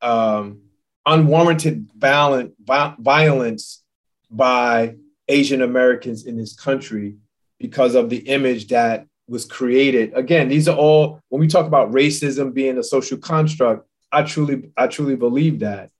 um, 0.00 0.62
unwarranted 1.06 1.88
violence 1.94 3.82
by 4.30 4.96
Asian 5.28 5.62
Americans 5.62 6.26
in 6.26 6.36
this 6.36 6.54
country 6.54 7.16
because 7.58 7.94
of 7.94 8.10
the 8.10 8.18
image 8.18 8.68
that 8.68 9.06
was 9.28 9.44
created. 9.44 10.12
Again, 10.14 10.48
these 10.48 10.68
are 10.68 10.76
all 10.76 11.20
when 11.28 11.40
we 11.40 11.46
talk 11.46 11.66
about 11.66 11.92
racism 11.92 12.52
being 12.52 12.78
a 12.78 12.82
social 12.82 13.18
construct. 13.18 13.86
I 14.10 14.22
truly, 14.22 14.70
I 14.76 14.88
truly 14.88 15.16
believe 15.16 15.60
that 15.60 15.90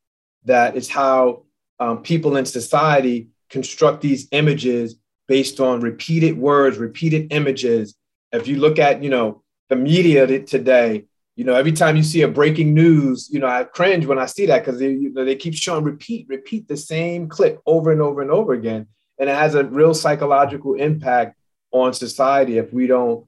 that 0.45 0.77
is 0.77 0.89
how 0.89 1.45
um, 1.79 2.03
people 2.03 2.37
in 2.37 2.45
society 2.45 3.29
construct 3.49 4.01
these 4.03 4.29
images 4.33 4.97
based 5.29 5.61
on 5.61 5.81
repeated 5.81 6.37
words, 6.37 6.79
repeated 6.79 7.33
images. 7.33 7.95
If 8.33 8.49
you 8.49 8.57
look 8.57 8.79
at, 8.79 9.03
you 9.03 9.11
know, 9.11 9.43
the 9.69 9.77
media 9.77 10.27
today, 10.41 11.05
you 11.35 11.45
know, 11.45 11.55
every 11.55 11.73
time 11.73 11.97
you 11.97 12.03
see 12.03 12.23
a 12.23 12.29
breaking 12.29 12.75
news, 12.75 13.31
you 13.33 13.41
know, 13.41 13.47
I 13.47 13.65
cringe 13.65 14.05
when 14.05 14.19
I 14.19 14.27
see 14.27 14.47
that 14.47 14.65
because 14.65 14.79
they, 14.79 14.91
you 14.91 15.13
know, 15.13 15.25
they 15.25 15.37
keep 15.37 15.55
showing 15.55 15.85
repeat, 15.85 16.29
repeat 16.29 16.69
the 16.69 16.77
same 16.77 17.29
clip 17.29 17.61
over 17.65 17.91
and 17.91 18.03
over 18.03 18.21
and 18.21 18.31
over 18.31 18.53
again. 18.53 18.87
And 19.19 19.31
it 19.31 19.35
has 19.35 19.55
a 19.55 19.65
real 19.65 19.95
psychological 19.95 20.75
impact 20.75 21.37
on 21.71 21.95
society 21.95 22.59
if 22.59 22.73
we 22.73 22.87
don't, 22.87 23.27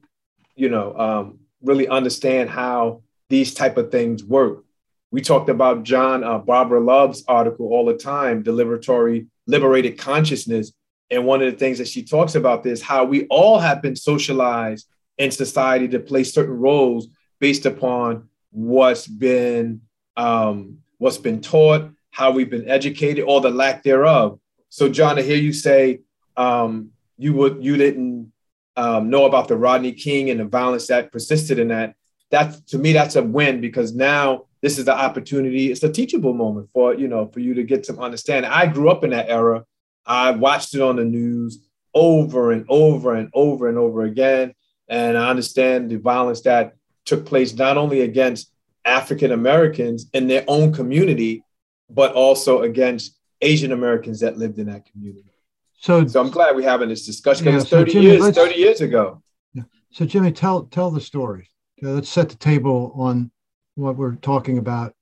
you 0.55 0.69
know, 0.69 0.95
um, 0.97 1.39
really 1.63 1.87
understand 1.87 2.49
how 2.49 3.01
these 3.29 3.53
type 3.53 3.77
of 3.77 3.91
things 3.91 4.23
work. 4.23 4.63
We 5.09 5.21
talked 5.21 5.49
about 5.49 5.83
John 5.83 6.23
uh, 6.23 6.37
Barbara 6.37 6.81
Love's 6.81 7.23
article 7.27 7.67
all 7.67 7.85
the 7.85 7.97
time, 7.97 8.43
the 8.43 8.51
liberatory 8.51 9.27
liberated 9.47 9.97
consciousness. 9.97 10.73
And 11.09 11.25
one 11.25 11.41
of 11.41 11.51
the 11.51 11.57
things 11.57 11.79
that 11.79 11.87
she 11.87 12.03
talks 12.03 12.35
about 12.35 12.63
this, 12.63 12.81
how 12.81 13.03
we 13.05 13.25
all 13.27 13.57
have 13.59 13.81
been 13.81 13.95
socialized 13.95 14.87
in 15.17 15.31
society 15.31 15.87
to 15.87 15.99
play 15.99 16.23
certain 16.23 16.55
roles 16.55 17.07
based 17.39 17.65
upon 17.65 18.29
what's 18.51 19.07
been 19.07 19.81
um, 20.17 20.79
what's 20.97 21.17
been 21.17 21.41
taught, 21.41 21.89
how 22.11 22.31
we've 22.31 22.49
been 22.49 22.69
educated, 22.69 23.25
or 23.27 23.41
the 23.41 23.49
lack 23.49 23.83
thereof. 23.83 24.39
So, 24.69 24.89
John, 24.89 25.19
I 25.19 25.21
hear 25.21 25.37
you 25.37 25.53
say 25.53 26.01
um, 26.37 26.91
you 27.17 27.33
would 27.33 27.63
you 27.63 27.77
didn't 27.77 28.31
um, 28.75 29.09
know 29.09 29.25
about 29.25 29.47
the 29.47 29.57
Rodney 29.57 29.91
King 29.91 30.29
and 30.29 30.39
the 30.39 30.45
violence 30.45 30.87
that 30.87 31.11
persisted 31.11 31.59
in 31.59 31.69
that. 31.69 31.95
That 32.31 32.67
to 32.67 32.77
me, 32.77 32.93
that's 32.93 33.15
a 33.15 33.23
win 33.23 33.61
because 33.61 33.93
now 33.93 34.45
this 34.61 34.77
is 34.77 34.85
the 34.85 34.97
opportunity. 34.97 35.71
It's 35.71 35.83
a 35.83 35.91
teachable 35.91 36.33
moment 36.33 36.69
for 36.73 36.93
you 36.93 37.07
know 37.07 37.27
for 37.27 37.39
you 37.39 37.53
to 37.53 37.63
get 37.63 37.85
some 37.85 37.99
understanding. 37.99 38.51
I 38.51 38.65
grew 38.65 38.89
up 38.89 39.03
in 39.03 39.11
that 39.11 39.29
era. 39.29 39.65
I 40.05 40.31
watched 40.31 40.75
it 40.75 40.81
on 40.81 40.95
the 40.95 41.05
news 41.05 41.59
over 41.93 42.51
and 42.51 42.65
over 42.67 43.15
and 43.15 43.29
over 43.33 43.69
and 43.69 43.77
over 43.77 44.03
again, 44.03 44.53
and 44.87 45.17
I 45.17 45.29
understand 45.29 45.89
the 45.89 45.97
violence 45.97 46.41
that 46.41 46.73
took 47.05 47.25
place 47.25 47.53
not 47.53 47.77
only 47.77 48.01
against 48.01 48.51
African 48.83 49.31
Americans 49.31 50.07
in 50.13 50.27
their 50.27 50.43
own 50.47 50.73
community, 50.73 51.43
but 51.89 52.13
also 52.13 52.63
against 52.63 53.17
Asian 53.41 53.71
Americans 53.71 54.19
that 54.19 54.37
lived 54.37 54.59
in 54.59 54.67
that 54.67 54.85
community. 54.91 55.31
So, 55.79 56.05
so 56.07 56.19
I'm 56.19 56.31
glad 56.31 56.55
we're 56.55 56.69
having 56.69 56.89
this 56.89 57.05
discussion 57.05 57.45
because 57.45 57.71
yeah, 57.71 57.79
it's 57.79 57.91
30 57.91 57.91
so 57.91 57.93
Jimmy, 57.93 58.05
years, 58.05 58.35
30 58.35 58.55
years 58.55 58.81
ago. 58.81 59.21
Yeah. 59.53 59.63
So 59.91 60.05
Jimmy, 60.05 60.31
tell 60.31 60.63
tell 60.63 60.89
the 60.89 61.01
story. 61.01 61.49
Uh, 61.83 61.89
let's 61.89 62.09
set 62.09 62.29
the 62.29 62.35
table 62.35 62.91
on 62.95 63.31
what 63.75 63.95
we're 63.95 64.15
talking 64.15 64.57
about. 64.57 64.93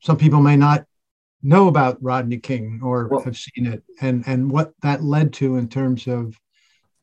Some 0.00 0.16
people 0.16 0.40
may 0.40 0.56
not 0.56 0.84
know 1.42 1.68
about 1.68 2.02
Rodney 2.02 2.38
King 2.38 2.80
or 2.82 3.08
well, 3.08 3.22
have 3.22 3.36
seen 3.36 3.66
it, 3.66 3.82
and 4.00 4.22
and 4.26 4.50
what 4.50 4.72
that 4.82 5.02
led 5.02 5.32
to 5.34 5.56
in 5.56 5.68
terms 5.68 6.06
of 6.06 6.38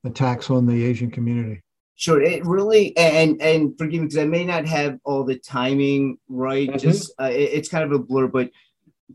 attacks 0.04 0.50
on 0.50 0.66
the 0.66 0.86
Asian 0.86 1.12
community. 1.12 1.62
Sure, 1.96 2.22
it 2.22 2.46
really 2.46 2.96
and 2.98 3.42
and 3.42 3.78
forgive 3.78 4.02
me 4.02 4.08
because 4.08 4.18
I 4.18 4.26
may 4.26 4.44
not 4.44 4.66
have 4.66 5.00
all 5.04 5.24
the 5.24 5.38
timing 5.38 6.18
right. 6.28 6.68
Mm-hmm. 6.68 6.78
Just 6.78 7.12
uh, 7.20 7.26
it, 7.26 7.52
it's 7.54 7.70
kind 7.70 7.84
of 7.84 7.92
a 7.92 8.00
blur, 8.00 8.28
but 8.28 8.50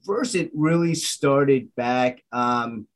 first 0.05 0.35
it 0.35 0.51
really 0.55 0.95
started 0.95 1.75
back 1.75 2.23
um, 2.33 2.87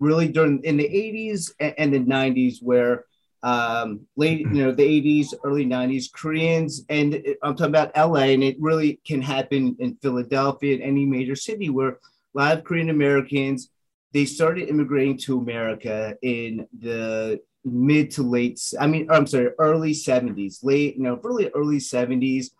really 0.00 0.28
during 0.28 0.62
in 0.64 0.76
the 0.76 0.88
80s 0.88 1.52
and, 1.60 1.74
and 1.78 1.94
the 1.94 2.00
90s 2.00 2.56
where 2.60 3.04
um, 3.42 4.06
late, 4.16 4.40
you 4.40 4.64
know, 4.64 4.72
the 4.72 4.82
80s, 4.82 5.32
early 5.44 5.64
90s, 5.64 6.12
Koreans, 6.12 6.84
and 6.90 7.14
I'm 7.42 7.56
talking 7.56 7.74
about 7.74 7.96
LA, 7.96 8.34
and 8.34 8.42
it 8.42 8.56
really 8.60 9.00
can 9.06 9.22
happen 9.22 9.76
in 9.78 9.96
Philadelphia, 10.02 10.74
and 10.74 10.82
any 10.82 11.06
major 11.06 11.34
city 11.34 11.70
where 11.70 11.88
a 11.88 11.98
lot 12.34 12.58
of 12.58 12.64
Korean 12.64 12.90
Americans 12.90 13.70
they 14.12 14.24
started 14.24 14.68
immigrating 14.68 15.16
to 15.16 15.38
America 15.38 16.16
in 16.22 16.66
the 16.80 17.40
mid 17.64 18.10
to 18.12 18.22
late, 18.22 18.60
I 18.78 18.86
mean, 18.86 19.10
I'm 19.10 19.26
sorry, 19.26 19.50
early 19.58 19.92
70s, 19.92 20.62
late, 20.62 20.96
you 20.96 21.02
know, 21.02 21.20
really 21.22 21.50
early 21.54 21.78
70s. 21.78 22.50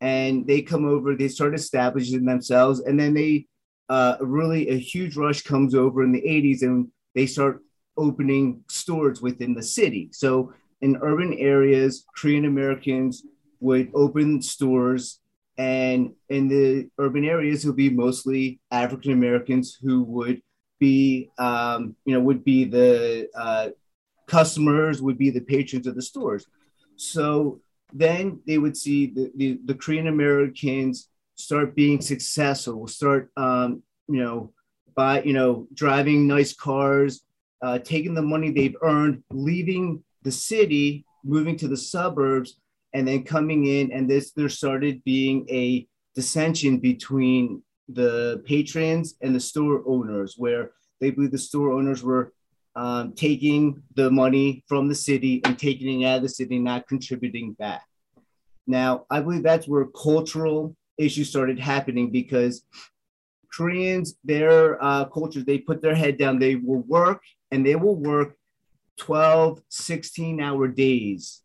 And 0.00 0.46
they 0.46 0.62
come 0.62 0.86
over, 0.86 1.14
they 1.14 1.28
start 1.28 1.54
establishing 1.54 2.24
themselves, 2.24 2.80
and 2.80 2.98
then 2.98 3.12
they 3.12 3.46
uh, 3.90 4.16
really 4.20 4.68
a 4.68 4.78
huge 4.78 5.16
rush 5.16 5.42
comes 5.42 5.74
over 5.74 6.02
in 6.02 6.12
the 6.12 6.22
80s 6.22 6.62
and 6.62 6.88
they 7.14 7.26
start 7.26 7.60
opening 7.96 8.62
stores 8.68 9.20
within 9.20 9.52
the 9.52 9.62
city. 9.62 10.08
So 10.12 10.54
in 10.80 10.98
urban 11.02 11.34
areas, 11.34 12.06
Korean 12.16 12.44
Americans 12.44 13.24
would 13.58 13.90
open 13.94 14.40
stores, 14.40 15.20
and 15.58 16.14
in 16.30 16.48
the 16.48 16.88
urban 16.98 17.24
areas, 17.24 17.64
it 17.64 17.68
would 17.68 17.76
be 17.76 17.90
mostly 17.90 18.60
African 18.70 19.12
Americans 19.12 19.76
who 19.82 20.02
would 20.04 20.40
be, 20.78 21.30
um, 21.36 21.96
you 22.06 22.14
know, 22.14 22.20
would 22.20 22.44
be 22.44 22.64
the 22.64 23.28
uh, 23.36 23.68
customers, 24.38 24.96
would 25.04 25.18
be 25.24 25.30
the 25.30 25.46
patrons 25.54 25.86
of 25.86 25.94
the 25.96 26.06
stores. 26.12 26.42
So 26.96 27.60
then 28.04 28.40
they 28.46 28.58
would 28.62 28.76
see 28.76 29.00
the, 29.16 29.26
the, 29.40 29.48
the 29.68 29.74
Korean 29.82 30.08
Americans 30.16 31.08
start 31.34 31.74
being 31.74 32.00
successful, 32.00 32.86
start, 32.86 33.22
um, 33.36 33.82
you 34.12 34.20
know, 34.22 34.52
by, 34.94 35.14
you 35.28 35.32
know, 35.38 35.66
driving 35.82 36.26
nice 36.26 36.52
cars, 36.54 37.12
uh, 37.66 37.78
taking 37.78 38.14
the 38.14 38.30
money 38.34 38.50
they've 38.50 38.82
earned, 38.82 39.22
leaving 39.30 39.84
the 40.22 40.32
city, 40.32 41.04
moving 41.24 41.56
to 41.58 41.68
the 41.68 41.82
suburbs, 41.92 42.50
and 42.94 43.06
then 43.06 43.22
coming 43.24 43.66
in. 43.66 43.92
And 43.92 44.08
this, 44.08 44.32
there 44.32 44.48
started 44.48 45.02
being 45.04 45.46
a 45.50 45.86
dissension 46.14 46.78
between 46.78 47.62
the 47.88 48.42
patrons 48.46 49.06
and 49.22 49.34
the 49.34 49.40
store 49.50 49.82
owners, 49.86 50.34
where 50.36 50.64
they 51.00 51.10
believe 51.10 51.32
the 51.32 51.38
store 51.50 51.72
owners 51.72 52.02
were 52.02 52.32
um, 52.76 53.12
taking 53.12 53.82
the 53.94 54.10
money 54.10 54.64
from 54.66 54.88
the 54.88 54.94
city 54.94 55.40
and 55.44 55.58
taking 55.58 56.02
it 56.02 56.06
out 56.06 56.18
of 56.18 56.22
the 56.22 56.28
city, 56.28 56.58
not 56.58 56.86
contributing 56.88 57.52
back. 57.52 57.82
Now, 58.66 59.06
I 59.10 59.20
believe 59.20 59.42
that's 59.42 59.66
where 59.66 59.86
cultural 59.86 60.76
issues 60.96 61.28
started 61.28 61.58
happening 61.58 62.10
because 62.10 62.62
Koreans, 63.52 64.14
their 64.22 64.82
uh, 64.82 65.06
culture, 65.06 65.42
they 65.42 65.58
put 65.58 65.82
their 65.82 65.94
head 65.94 66.18
down, 66.18 66.38
they 66.38 66.54
will 66.54 66.82
work 66.82 67.22
and 67.50 67.66
they 67.66 67.74
will 67.74 67.96
work 67.96 68.36
12, 68.98 69.60
16 69.68 70.40
hour 70.40 70.68
days. 70.68 71.42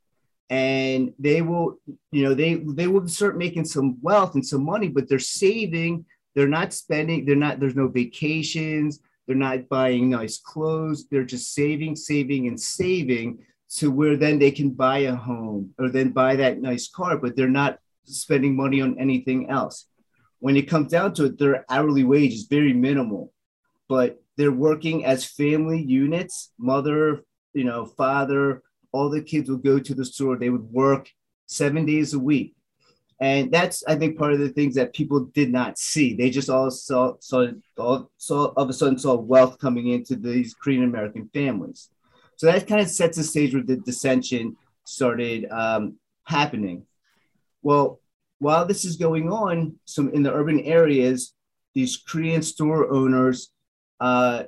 And 0.49 1.13
they 1.17 1.41
will, 1.41 1.79
you 2.11 2.23
know, 2.23 2.35
they 2.35 2.55
they 2.55 2.85
will 2.85 3.07
start 3.07 3.35
making 3.35 3.65
some 3.65 3.97
wealth 4.01 4.35
and 4.35 4.45
some 4.45 4.63
money, 4.63 4.89
but 4.89 5.09
they're 5.09 5.17
saving, 5.17 6.05
they're 6.35 6.47
not 6.47 6.71
spending, 6.71 7.25
they're 7.25 7.35
not, 7.35 7.59
there's 7.59 7.75
no 7.75 7.87
vacations, 7.87 8.99
they're 9.25 9.35
not 9.35 9.69
buying 9.69 10.09
nice 10.09 10.37
clothes, 10.37 11.07
they're 11.09 11.25
just 11.25 11.53
saving, 11.53 11.95
saving, 11.95 12.47
and 12.47 12.59
saving 12.59 13.39
to 13.69 13.91
where 13.91 14.15
then 14.15 14.39
they 14.39 14.51
can 14.51 14.69
buy 14.69 14.99
a 14.99 15.15
home 15.15 15.73
or 15.79 15.89
then 15.89 16.09
buy 16.09 16.35
that 16.35 16.61
nice 16.61 16.87
car, 16.87 17.17
but 17.17 17.35
they're 17.35 17.47
not 17.47 17.79
spending 18.03 18.55
money 18.55 18.81
on 18.81 18.99
anything 18.99 19.49
else. 19.49 19.87
When 20.39 20.55
it 20.55 20.69
comes 20.69 20.91
down 20.91 21.13
to 21.15 21.25
it, 21.25 21.39
their 21.39 21.65
hourly 21.69 22.03
wage 22.03 22.33
is 22.33 22.43
very 22.43 22.73
minimal, 22.73 23.33
but 23.89 24.21
they're 24.37 24.51
working 24.51 25.05
as 25.05 25.25
family 25.25 25.81
units, 25.81 26.51
mother, 26.57 27.23
you 27.53 27.63
know, 27.63 27.85
father, 27.85 28.61
all 28.91 29.09
the 29.09 29.21
kids 29.21 29.49
would 29.49 29.63
go 29.63 29.79
to 29.79 29.93
the 29.93 30.05
store. 30.05 30.37
They 30.37 30.49
would 30.49 30.71
work 30.71 31.09
seven 31.47 31.85
days 31.85 32.13
a 32.13 32.19
week. 32.19 32.54
And 33.21 33.51
that's, 33.51 33.83
I 33.87 33.95
think, 33.95 34.17
part 34.17 34.33
of 34.33 34.39
the 34.39 34.49
things 34.49 34.75
that 34.75 34.93
people 34.93 35.21
did 35.33 35.51
not 35.51 35.77
see. 35.77 36.13
They 36.13 36.29
just 36.29 36.49
all 36.49 36.69
saw, 36.69 37.13
saw, 37.19 37.47
all, 37.77 38.11
saw 38.17 38.47
all 38.47 38.63
of 38.63 38.69
a 38.69 38.73
sudden 38.73 38.99
saw 38.99 39.15
wealth 39.15 39.57
coming 39.57 39.87
into 39.87 40.15
these 40.17 40.53
Korean 40.53 40.83
American 40.83 41.29
families. 41.33 41.89
So 42.35 42.47
that 42.47 42.67
kind 42.67 42.81
of 42.81 42.89
sets 42.89 43.17
the 43.17 43.23
stage 43.23 43.53
where 43.53 43.63
the 43.63 43.77
dissension 43.77 44.57
started 44.83 45.49
um, 45.49 45.95
happening. 46.25 46.85
Well, 47.61 48.01
while 48.39 48.65
this 48.65 48.83
is 48.83 48.97
going 48.97 49.31
on, 49.31 49.75
some 49.85 50.09
in 50.09 50.21
the 50.21 50.33
urban 50.33 50.59
areas, 50.59 51.33
these 51.73 51.95
Korean 51.95 52.41
store 52.41 52.91
owners, 52.91 53.51
uh, 54.01 54.43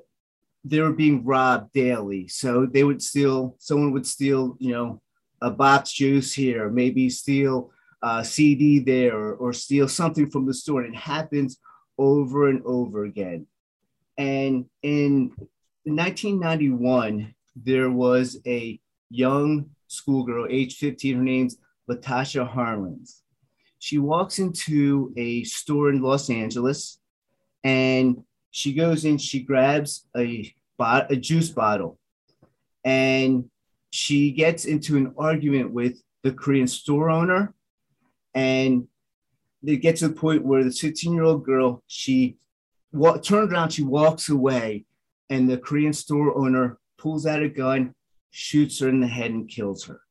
they 0.66 0.82
were 0.82 0.92
being 0.92 1.24
robbed 1.24 1.72
daily. 1.72 2.28
So 2.28 2.66
they 2.66 2.84
would 2.84 3.02
steal, 3.02 3.56
someone 3.60 3.94
would 3.94 4.06
steal, 4.06 4.58
you 4.60 4.74
know, 4.74 5.02
a 5.42 5.52
box 5.52 5.94
juice 5.94 6.34
here, 6.34 6.70
maybe 6.70 7.10
steal 7.10 7.72
a 8.02 8.24
CD 8.24 8.80
there, 8.80 9.16
or, 9.16 9.34
or 9.36 9.54
steal 9.54 9.88
something 9.88 10.30
from 10.30 10.46
the 10.46 10.54
store. 10.54 10.84
And 10.84 10.94
it 10.94 11.00
happens 11.00 11.58
over 11.98 12.50
and 12.50 12.62
over 12.66 13.06
again. 13.06 13.48
And 14.18 14.66
in 14.84 15.32
1991, 15.84 17.34
there 17.56 17.90
was 17.90 18.40
a 18.46 18.80
young 19.10 19.70
schoolgirl, 19.88 20.48
age 20.50 20.78
15. 20.78 21.18
Her 21.18 21.24
name's 21.24 21.58
Latasha 21.90 22.52
Harlins. 22.52 23.22
She 23.80 23.98
walks 23.98 24.40
into 24.40 25.14
a 25.18 25.44
store 25.44 25.90
in 25.90 26.02
Los 26.02 26.30
Angeles 26.30 27.00
and 27.64 28.24
she 28.52 28.74
goes 28.74 29.06
in, 29.06 29.18
she 29.18 29.42
grabs 29.42 30.08
a, 30.16 30.54
bot- 30.78 31.12
a 31.12 31.16
juice 31.16 31.50
bottle 31.50 32.00
and 32.84 33.50
she 33.92 34.32
gets 34.32 34.66
into 34.66 34.98
an 34.98 35.14
argument 35.18 35.72
with 35.72 36.02
the 36.24 36.32
Korean 36.32 36.68
store 36.68 37.10
owner. 37.10 37.54
And 38.38 38.88
they 39.64 39.78
get 39.78 39.96
to 39.98 40.10
the 40.10 40.14
point 40.14 40.46
where 40.46 40.64
the 40.64 40.72
16 40.72 41.12
year 41.12 41.24
old 41.24 41.44
girl, 41.44 41.84
she 41.88 42.38
wa- 42.92 43.18
turns 43.18 43.52
around, 43.52 43.72
she 43.72 43.82
walks 43.82 44.30
away, 44.30 44.86
and 45.32 45.50
the 45.50 45.58
Korean 45.58 45.92
store 45.92 46.38
owner 46.38 46.78
pulls 47.00 47.26
out 47.26 47.42
a 47.42 47.50
gun, 47.50 47.96
shoots 48.30 48.80
her 48.80 48.90
in 48.90 49.00
the 49.00 49.08
head, 49.08 49.32
and 49.32 49.50
kills 49.50 49.86
her. 49.86 50.02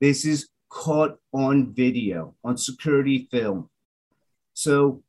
This 0.00 0.24
is 0.24 0.48
caught 0.70 1.18
on 1.32 1.72
video, 1.72 2.34
on 2.42 2.56
security 2.56 3.28
film. 3.30 3.70
So, 4.54 5.04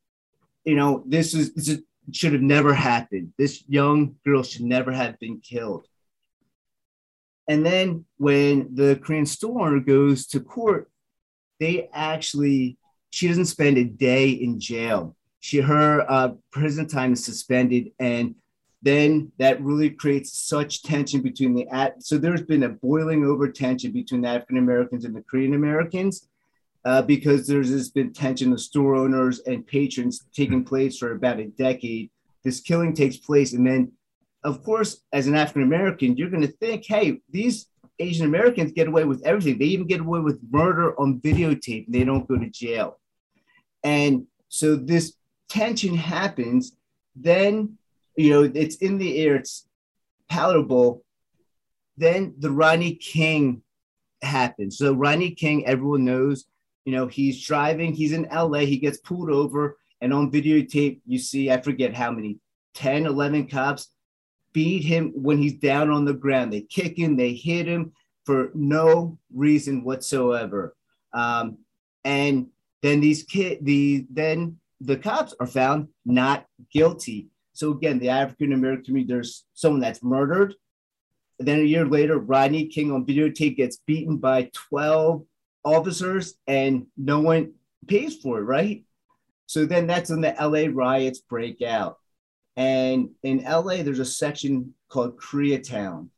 you 0.64 0.76
know, 0.76 1.02
this 1.06 1.34
is, 1.34 1.52
this 1.54 1.66
is 1.66 1.82
should 2.12 2.34
have 2.34 2.42
never 2.42 2.72
happened. 2.72 3.32
This 3.36 3.64
young 3.68 4.14
girl 4.24 4.44
should 4.44 4.62
never 4.62 4.92
have 4.92 5.18
been 5.18 5.40
killed. 5.40 5.88
And 7.48 7.66
then 7.66 8.04
when 8.16 8.74
the 8.74 9.00
Korean 9.02 9.26
store 9.26 9.66
owner 9.66 9.80
goes 9.80 10.28
to 10.28 10.38
court, 10.38 10.88
they 11.60 11.88
actually, 11.92 12.78
she 13.10 13.28
doesn't 13.28 13.46
spend 13.46 13.78
a 13.78 13.84
day 13.84 14.30
in 14.30 14.60
jail. 14.60 15.16
She, 15.40 15.58
her 15.58 16.04
uh, 16.10 16.30
prison 16.50 16.86
time 16.88 17.12
is 17.12 17.24
suspended. 17.24 17.92
And 17.98 18.34
then 18.82 19.32
that 19.38 19.60
really 19.62 19.90
creates 19.90 20.38
such 20.38 20.82
tension 20.82 21.20
between 21.20 21.54
the, 21.54 21.66
at. 21.68 22.02
so 22.02 22.18
there's 22.18 22.42
been 22.42 22.62
a 22.64 22.68
boiling 22.68 23.24
over 23.24 23.48
tension 23.50 23.92
between 23.92 24.22
the 24.22 24.28
African 24.28 24.58
Americans 24.58 25.04
and 25.04 25.14
the 25.14 25.22
Korean 25.22 25.54
Americans. 25.54 26.28
Uh, 26.84 27.02
because 27.02 27.46
there's 27.46 27.70
this 27.70 27.90
been 27.90 28.12
tension 28.12 28.52
of 28.52 28.60
store 28.60 28.94
owners 28.94 29.40
and 29.40 29.66
patrons 29.66 30.24
taking 30.32 30.64
place 30.64 30.96
for 30.96 31.12
about 31.12 31.40
a 31.40 31.46
decade. 31.46 32.08
This 32.44 32.60
killing 32.60 32.94
takes 32.94 33.16
place, 33.16 33.52
and 33.52 33.66
then, 33.66 33.92
of 34.44 34.62
course, 34.62 35.02
as 35.12 35.26
an 35.26 35.34
African 35.34 35.64
American, 35.64 36.16
you're 36.16 36.30
going 36.30 36.46
to 36.46 36.52
think, 36.52 36.86
hey, 36.86 37.20
these 37.28 37.66
Asian 37.98 38.26
Americans 38.26 38.72
get 38.72 38.88
away 38.88 39.04
with 39.04 39.22
everything. 39.24 39.58
They 39.58 39.66
even 39.66 39.86
get 39.86 40.00
away 40.00 40.20
with 40.20 40.40
murder 40.50 40.98
on 41.00 41.20
videotape. 41.20 41.86
They 41.88 42.04
don't 42.04 42.28
go 42.28 42.36
to 42.36 42.48
jail, 42.48 42.98
and 43.82 44.26
so 44.48 44.76
this 44.76 45.14
tension 45.48 45.94
happens. 45.94 46.76
Then, 47.16 47.78
you 48.16 48.30
know, 48.30 48.50
it's 48.54 48.76
in 48.76 48.98
the 48.98 49.18
air. 49.18 49.36
It's 49.36 49.66
palatable. 50.28 51.04
Then 51.96 52.34
the 52.38 52.50
Rodney 52.50 52.94
King 52.94 53.62
happens. 54.22 54.78
So 54.78 54.94
Rodney 54.94 55.32
King, 55.32 55.66
everyone 55.66 56.04
knows 56.04 56.46
you 56.88 56.94
know, 56.94 57.06
he's 57.06 57.44
driving, 57.44 57.92
he's 57.92 58.12
in 58.12 58.26
LA, 58.32 58.60
he 58.60 58.78
gets 58.78 58.96
pulled 58.96 59.28
over, 59.28 59.76
and 60.00 60.10
on 60.10 60.32
videotape, 60.32 61.02
you 61.04 61.18
see, 61.18 61.50
I 61.50 61.60
forget 61.60 61.94
how 61.94 62.10
many, 62.10 62.38
10, 62.76 63.04
11 63.04 63.48
cops 63.48 63.88
beat 64.52 64.84
him 64.84 65.12
when 65.14 65.38
he's 65.38 65.54
down 65.54 65.90
on 65.90 66.04
the 66.04 66.14
ground. 66.14 66.52
They 66.52 66.62
kick 66.62 66.98
him, 66.98 67.16
they 67.16 67.32
hit 67.32 67.66
him 67.66 67.92
for 68.24 68.50
no 68.54 69.18
reason 69.34 69.84
whatsoever. 69.84 70.74
Um, 71.12 71.58
and 72.04 72.48
then 72.82 73.00
these 73.00 73.22
kid, 73.22 73.64
the 73.64 74.06
then 74.10 74.58
the 74.80 74.96
cops 74.96 75.34
are 75.40 75.46
found 75.46 75.88
not 76.04 76.46
guilty. 76.72 77.28
So 77.52 77.72
again, 77.72 77.98
the 77.98 78.10
African 78.10 78.52
American 78.52 78.84
community, 78.84 79.12
there's 79.12 79.44
someone 79.54 79.80
that's 79.80 80.02
murdered. 80.02 80.54
And 81.38 81.46
then 81.46 81.60
a 81.60 81.64
year 81.64 81.86
later, 81.86 82.18
Rodney 82.18 82.66
King 82.66 82.92
on 82.92 83.06
videotape 83.06 83.56
gets 83.56 83.78
beaten 83.86 84.16
by 84.16 84.50
12 84.52 85.24
officers 85.64 86.34
and 86.46 86.86
no 86.96 87.20
one 87.20 87.52
pays 87.86 88.16
for 88.16 88.38
it, 88.38 88.42
right? 88.42 88.84
So 89.46 89.64
then 89.64 89.86
that's 89.86 90.10
when 90.10 90.20
the 90.20 90.34
LA 90.38 90.68
riots 90.70 91.20
break 91.20 91.62
out. 91.62 91.98
And 92.58 93.10
in 93.22 93.44
LA, 93.44 93.82
there's 93.84 94.00
a 94.00 94.04
section 94.04 94.74
called 94.88 95.16
Koreatown. 95.16 96.08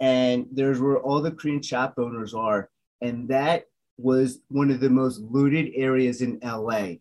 And 0.00 0.46
there's 0.52 0.78
where 0.78 0.98
all 0.98 1.22
the 1.22 1.32
Korean 1.32 1.62
shop 1.62 1.94
owners 1.96 2.34
are. 2.34 2.68
And 3.00 3.26
that 3.28 3.64
was 3.96 4.40
one 4.48 4.70
of 4.70 4.80
the 4.80 4.90
most 4.90 5.18
looted 5.20 5.72
areas 5.74 6.20
in 6.20 6.38
LA 6.44 6.96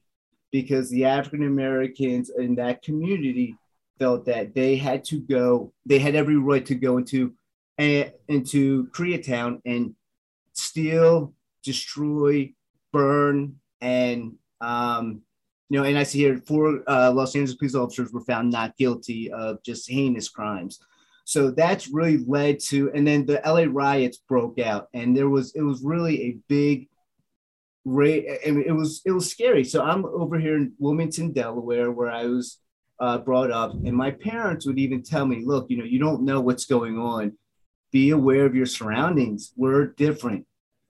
because 0.53 0.89
the 0.89 1.03
African 1.03 1.45
Americans 1.45 2.31
in 2.35 2.55
that 2.55 2.81
community 2.81 3.57
felt 3.99 4.25
that 4.25 4.55
they 4.55 4.77
had 4.77 5.03
to 5.03 5.19
go, 5.19 5.73
they 5.85 5.99
had 5.99 6.15
every 6.15 6.37
right 6.37 6.65
to 6.65 6.75
go 6.75 6.97
into 6.97 7.33
uh, 7.79 8.05
into 8.29 8.87
Koreatown 8.87 9.61
and 9.65 9.93
steal, 10.53 11.33
destroy, 11.61 12.53
burn, 12.91 13.57
and 13.81 14.35
um, 14.61 15.21
you 15.69 15.77
know, 15.77 15.85
and 15.85 15.97
I 15.97 16.03
see 16.03 16.19
here 16.19 16.41
four 16.45 16.81
uh, 16.87 17.11
Los 17.11 17.35
Angeles 17.35 17.57
police 17.57 17.75
officers 17.75 18.13
were 18.13 18.21
found 18.21 18.49
not 18.49 18.77
guilty 18.77 19.31
of 19.31 19.61
just 19.63 19.89
heinous 19.89 20.29
crimes. 20.29 20.79
So 21.25 21.51
that's 21.51 21.89
really 21.89 22.23
led 22.25 22.59
to, 22.69 22.89
and 22.93 23.05
then 23.05 23.25
the 23.25 23.41
LA 23.45 23.65
riots 23.69 24.17
broke 24.17 24.59
out, 24.59 24.87
and 24.93 25.15
there 25.15 25.27
was 25.27 25.53
it 25.55 25.61
was 25.61 25.81
really 25.81 26.21
a 26.23 26.37
big 26.47 26.87
rate. 27.83 28.27
I 28.47 28.51
mean, 28.51 28.63
it 28.65 28.71
was 28.71 29.01
it 29.05 29.11
was 29.11 29.29
scary. 29.29 29.65
So 29.65 29.83
I'm 29.83 30.05
over 30.05 30.39
here 30.39 30.55
in 30.55 30.71
Wilmington, 30.79 31.33
Delaware, 31.33 31.91
where 31.91 32.09
I 32.09 32.27
was 32.27 32.59
uh, 33.01 33.17
brought 33.17 33.51
up, 33.51 33.73
and 33.73 33.93
my 33.93 34.11
parents 34.11 34.65
would 34.65 34.79
even 34.79 35.03
tell 35.03 35.25
me, 35.25 35.43
"Look, 35.45 35.69
you 35.69 35.75
know, 35.75 35.83
you 35.83 35.99
don't 35.99 36.23
know 36.23 36.39
what's 36.39 36.65
going 36.65 36.97
on. 36.97 37.37
Be 37.91 38.11
aware 38.11 38.45
of 38.45 38.55
your 38.55 38.65
surroundings. 38.65 39.51
We're 39.57 39.87
different. 39.87 40.45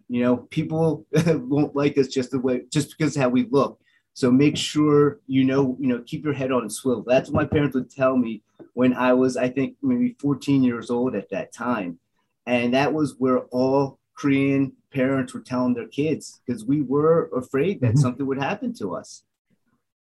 You 0.08 0.22
know, 0.22 0.38
people 0.38 1.08
won't 1.26 1.76
like 1.76 1.98
us 1.98 2.10
just 2.10 2.30
the 2.30 2.40
way 2.40 2.62
just 2.72 2.96
because 2.96 3.16
how 3.16 3.30
we 3.30 3.48
look. 3.50 3.80
So 4.18 4.32
make 4.32 4.58
sure 4.58 5.20
you 5.28 5.44
know, 5.44 5.78
you 5.80 5.86
know, 5.86 6.02
keep 6.04 6.26
your 6.26 6.34
head 6.34 6.52
on 6.52 6.66
a 6.66 6.72
swivel. 6.72 7.04
That's 7.06 7.30
what 7.30 7.44
my 7.44 7.48
parents 7.48 7.76
would 7.76 7.92
tell 7.92 8.18
me 8.18 8.42
when 8.74 8.96
I 8.96 9.14
was, 9.14 9.38
I 9.38 9.48
think, 9.48 9.76
maybe 9.84 10.16
14 10.20 10.64
years 10.64 10.90
old 10.90 11.14
at 11.14 11.30
that 11.30 11.54
time, 11.54 12.00
and 12.48 12.74
that 12.74 12.92
was 12.92 13.14
where 13.20 13.42
all 13.52 14.00
Korean 14.18 14.74
parents 14.92 15.36
were 15.36 15.42
telling 15.42 15.76
their 15.76 15.88
kids 15.88 16.42
because 16.48 16.66
we 16.66 16.82
were 16.82 17.30
afraid 17.38 17.80
that 17.82 17.90
mm-hmm. 17.90 18.00
something 18.00 18.26
would 18.26 18.40
happen 18.40 18.74
to 18.80 18.96
us. 18.96 19.22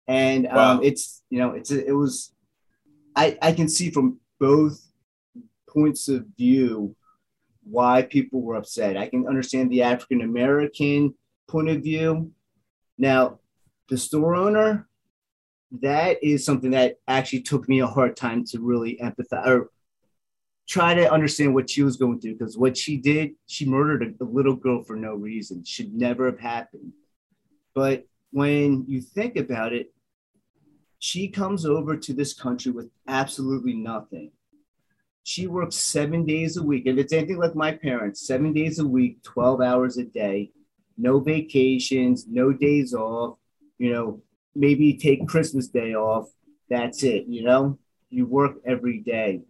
And 0.07 0.47
um, 0.47 0.81
it's 0.81 1.21
you 1.29 1.39
know 1.39 1.51
it's 1.51 1.71
it 1.71 1.91
was 1.91 2.31
I 3.17 3.37
I 3.41 3.51
can 3.51 3.67
see 3.67 3.91
from 3.91 4.21
both 4.39 4.93
points 5.67 6.07
of 6.07 6.25
view 6.37 6.95
why 7.63 8.03
people 8.03 8.41
were 8.41 8.55
upset. 8.55 8.95
I 8.95 9.09
can 9.09 9.27
understand 9.27 9.69
the 9.69 9.81
African 9.81 10.21
American 10.21 11.15
point 11.49 11.67
of 11.67 11.83
view. 11.83 12.31
Now, 12.97 13.39
the 13.89 13.97
store 13.97 14.35
owner, 14.35 14.87
that 15.81 16.23
is 16.23 16.45
something 16.45 16.71
that 16.71 16.97
actually 17.07 17.41
took 17.41 17.67
me 17.67 17.79
a 17.79 17.87
hard 17.87 18.15
time 18.15 18.45
to 18.45 18.59
really 18.59 18.97
empathize 19.01 19.45
or 19.45 19.69
try 20.67 20.93
to 20.93 21.11
understand 21.11 21.53
what 21.53 21.69
she 21.69 21.83
was 21.83 21.97
going 21.97 22.19
through 22.19 22.33
because 22.33 22.57
what 22.57 22.75
she 22.75 22.97
did, 22.97 23.31
she 23.45 23.65
murdered 23.65 24.17
a, 24.19 24.23
a 24.23 24.25
little 24.25 24.55
girl 24.55 24.83
for 24.83 24.95
no 24.95 25.13
reason. 25.13 25.63
Should 25.63 25.93
never 25.93 26.25
have 26.25 26.39
happened. 26.39 26.93
But 27.73 28.05
when 28.31 28.85
you 28.87 29.01
think 29.01 29.37
about 29.37 29.73
it, 29.73 29.93
she 30.99 31.27
comes 31.27 31.65
over 31.65 31.95
to 31.97 32.13
this 32.13 32.33
country 32.33 32.71
with 32.71 32.89
absolutely 33.07 33.73
nothing. 33.73 34.31
She 35.23 35.47
works 35.47 35.75
seven 35.75 36.25
days 36.25 36.57
a 36.57 36.63
week. 36.63 36.83
If 36.85 36.97
it's 36.97 37.13
anything 37.13 37.37
like 37.37 37.55
my 37.55 37.73
parents, 37.73 38.25
seven 38.25 38.53
days 38.53 38.79
a 38.79 38.87
week, 38.87 39.21
12 39.23 39.61
hours 39.61 39.97
a 39.97 40.03
day, 40.03 40.51
no 40.97 41.19
vacations, 41.19 42.25
no 42.27 42.53
days 42.53 42.93
off, 42.93 43.37
you 43.77 43.91
know, 43.93 44.21
maybe 44.55 44.93
take 44.93 45.27
Christmas 45.27 45.67
Day 45.67 45.95
off. 45.95 46.29
That's 46.69 47.03
it, 47.03 47.25
you 47.27 47.43
know, 47.43 47.77
you 48.09 48.25
work 48.25 48.57
every 48.65 48.99
day. 48.99 49.41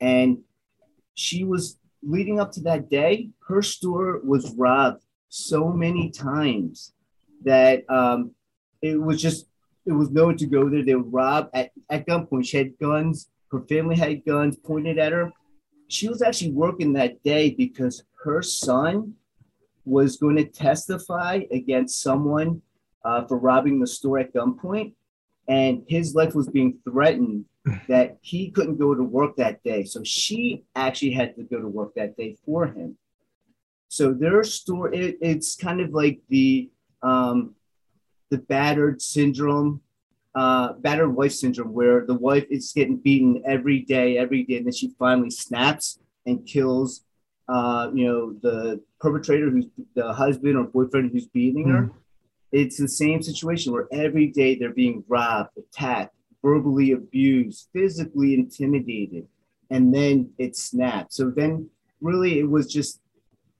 And 0.00 0.38
she 1.14 1.44
was 1.44 1.78
leading 2.02 2.40
up 2.40 2.52
to 2.52 2.60
that 2.62 2.90
day, 2.90 3.30
her 3.48 3.62
store 3.62 4.20
was 4.24 4.52
robbed 4.52 5.02
so 5.28 5.68
many 5.68 6.10
times 6.10 6.92
that 7.44 7.88
um, 7.90 8.32
it 8.80 9.00
was 9.00 9.20
just, 9.20 9.46
it 9.86 9.92
was 9.92 10.10
known 10.10 10.36
to 10.36 10.46
go 10.46 10.68
there. 10.68 10.84
They 10.84 10.94
would 10.94 11.12
rob 11.12 11.48
at, 11.54 11.70
at 11.88 12.06
gunpoint. 12.06 12.46
She 12.46 12.56
had 12.56 12.78
guns, 12.78 13.28
her 13.50 13.60
family 13.62 13.96
had 13.96 14.24
guns 14.24 14.56
pointed 14.56 14.98
at 14.98 15.12
her. 15.12 15.32
She 15.88 16.08
was 16.08 16.22
actually 16.22 16.52
working 16.52 16.92
that 16.94 17.22
day 17.22 17.50
because 17.50 18.02
her 18.24 18.42
son 18.42 19.14
was 19.84 20.16
going 20.16 20.36
to 20.36 20.44
testify 20.44 21.40
against 21.50 22.00
someone 22.00 22.62
uh, 23.04 23.24
for 23.26 23.38
robbing 23.38 23.80
the 23.80 23.86
store 23.86 24.18
at 24.18 24.34
gunpoint, 24.34 24.92
and 25.48 25.84
his 25.88 26.14
life 26.14 26.34
was 26.34 26.48
being 26.48 26.78
threatened 26.84 27.44
that 27.88 28.18
he 28.20 28.50
couldn't 28.50 28.78
go 28.78 28.94
to 28.94 29.02
work 29.02 29.36
that 29.36 29.62
day. 29.62 29.84
So 29.84 30.02
she 30.04 30.64
actually 30.74 31.12
had 31.12 31.36
to 31.36 31.42
go 31.42 31.60
to 31.60 31.68
work 31.68 31.94
that 31.94 32.16
day 32.16 32.36
for 32.44 32.66
him. 32.66 32.96
So 33.88 34.12
their 34.12 34.42
store, 34.44 34.92
it, 34.92 35.18
it's 35.20 35.54
kind 35.54 35.80
of 35.80 35.90
like 35.90 36.20
the 36.28 36.70
um, 37.02 37.54
the 38.30 38.38
battered 38.38 39.02
syndrome, 39.02 39.82
uh, 40.34 40.72
battered 40.74 41.14
wife 41.14 41.32
syndrome, 41.32 41.72
where 41.74 42.06
the 42.06 42.14
wife 42.14 42.46
is 42.48 42.72
getting 42.74 42.96
beaten 42.96 43.42
every 43.44 43.80
day, 43.80 44.16
every 44.16 44.44
day, 44.44 44.56
and 44.56 44.66
then 44.66 44.72
she 44.72 44.94
finally 44.98 45.28
snaps 45.28 45.98
and 46.24 46.46
kills, 46.46 47.04
uh, 47.48 47.90
you 47.92 48.06
know, 48.06 48.32
the 48.40 48.80
perpetrator 48.98 49.50
who's 49.50 49.66
the 49.94 50.12
husband 50.14 50.56
or 50.56 50.64
boyfriend 50.64 51.10
who's 51.12 51.26
beating 51.26 51.68
her. 51.68 51.82
Mm 51.82 51.94
it's 52.52 52.76
the 52.76 52.88
same 52.88 53.22
situation 53.22 53.72
where 53.72 53.88
every 53.92 54.28
day 54.28 54.54
they're 54.54 54.74
being 54.74 55.04
robbed, 55.08 55.56
attacked, 55.56 56.14
verbally 56.42 56.92
abused, 56.92 57.68
physically 57.72 58.34
intimidated, 58.34 59.26
and 59.70 59.94
then 59.94 60.30
it 60.38 60.56
snapped. 60.56 61.14
So 61.14 61.30
then, 61.30 61.70
really, 62.00 62.38
it 62.38 62.48
was 62.48 62.70
just 62.70 63.00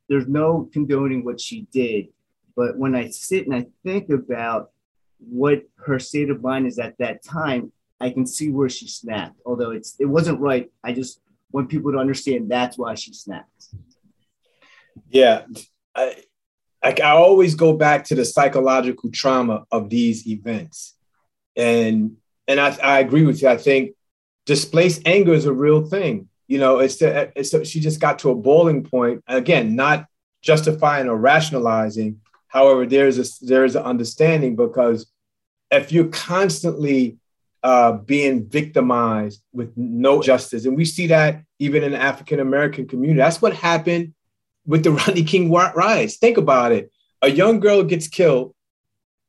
there's 0.08 0.28
no 0.28 0.68
condoning 0.72 1.24
what 1.24 1.40
she 1.40 1.66
did. 1.72 2.08
But 2.54 2.76
when 2.76 2.94
I 2.94 3.08
sit 3.08 3.46
and 3.46 3.54
I 3.54 3.66
think 3.82 4.10
about 4.10 4.70
what 5.18 5.62
her 5.76 5.98
state 5.98 6.28
of 6.28 6.42
mind 6.42 6.66
is 6.66 6.78
at 6.78 6.98
that 6.98 7.24
time, 7.24 7.72
I 7.98 8.10
can 8.10 8.26
see 8.26 8.50
where 8.50 8.68
she 8.68 8.88
snapped. 8.88 9.40
Although 9.46 9.70
it's 9.70 9.96
it 9.98 10.04
wasn't 10.04 10.40
right. 10.40 10.70
I 10.84 10.92
just 10.92 11.20
want 11.50 11.70
people 11.70 11.92
to 11.92 11.98
understand 11.98 12.50
that's 12.50 12.76
why 12.76 12.94
she 12.94 13.14
snapped. 13.14 13.48
Yeah. 15.08 15.44
I, 15.94 16.16
like 16.82 17.00
I 17.00 17.10
always 17.10 17.54
go 17.54 17.76
back 17.76 18.04
to 18.04 18.14
the 18.14 18.24
psychological 18.24 19.10
trauma 19.10 19.64
of 19.70 19.88
these 19.88 20.26
events. 20.26 20.94
And 21.56 22.16
and 22.48 22.60
I, 22.60 22.76
I 22.82 23.00
agree 23.00 23.24
with 23.24 23.40
you. 23.42 23.48
I 23.48 23.56
think 23.56 23.94
displaced 24.46 25.02
anger 25.06 25.32
is 25.32 25.46
a 25.46 25.52
real 25.52 25.86
thing. 25.86 26.28
You 26.48 26.58
know, 26.58 26.80
it's, 26.80 26.96
the, 26.96 27.32
it's 27.36 27.68
she 27.68 27.80
just 27.80 28.00
got 28.00 28.18
to 28.20 28.30
a 28.30 28.34
boiling 28.34 28.82
point. 28.82 29.22
Again, 29.26 29.76
not 29.76 30.06
justifying 30.42 31.08
or 31.08 31.16
rationalizing. 31.16 32.20
However, 32.48 32.84
there's 32.84 33.18
a 33.18 33.44
there 33.46 33.64
is 33.64 33.76
an 33.76 33.84
understanding 33.84 34.56
because 34.56 35.10
if 35.70 35.92
you're 35.92 36.08
constantly 36.08 37.16
uh, 37.62 37.92
being 37.92 38.46
victimized 38.46 39.40
with 39.52 39.72
no 39.76 40.20
justice, 40.20 40.66
and 40.66 40.76
we 40.76 40.84
see 40.84 41.06
that 41.06 41.42
even 41.58 41.84
in 41.84 41.92
the 41.92 42.02
African 42.02 42.40
American 42.40 42.88
community, 42.88 43.18
that's 43.18 43.40
what 43.40 43.54
happened 43.54 44.12
with 44.66 44.84
the 44.84 44.90
Rodney 44.92 45.24
King 45.24 45.50
riots. 45.50 46.16
Think 46.16 46.36
about 46.36 46.72
it. 46.72 46.90
A 47.22 47.30
young 47.30 47.60
girl 47.60 47.82
gets 47.84 48.08
killed 48.08 48.54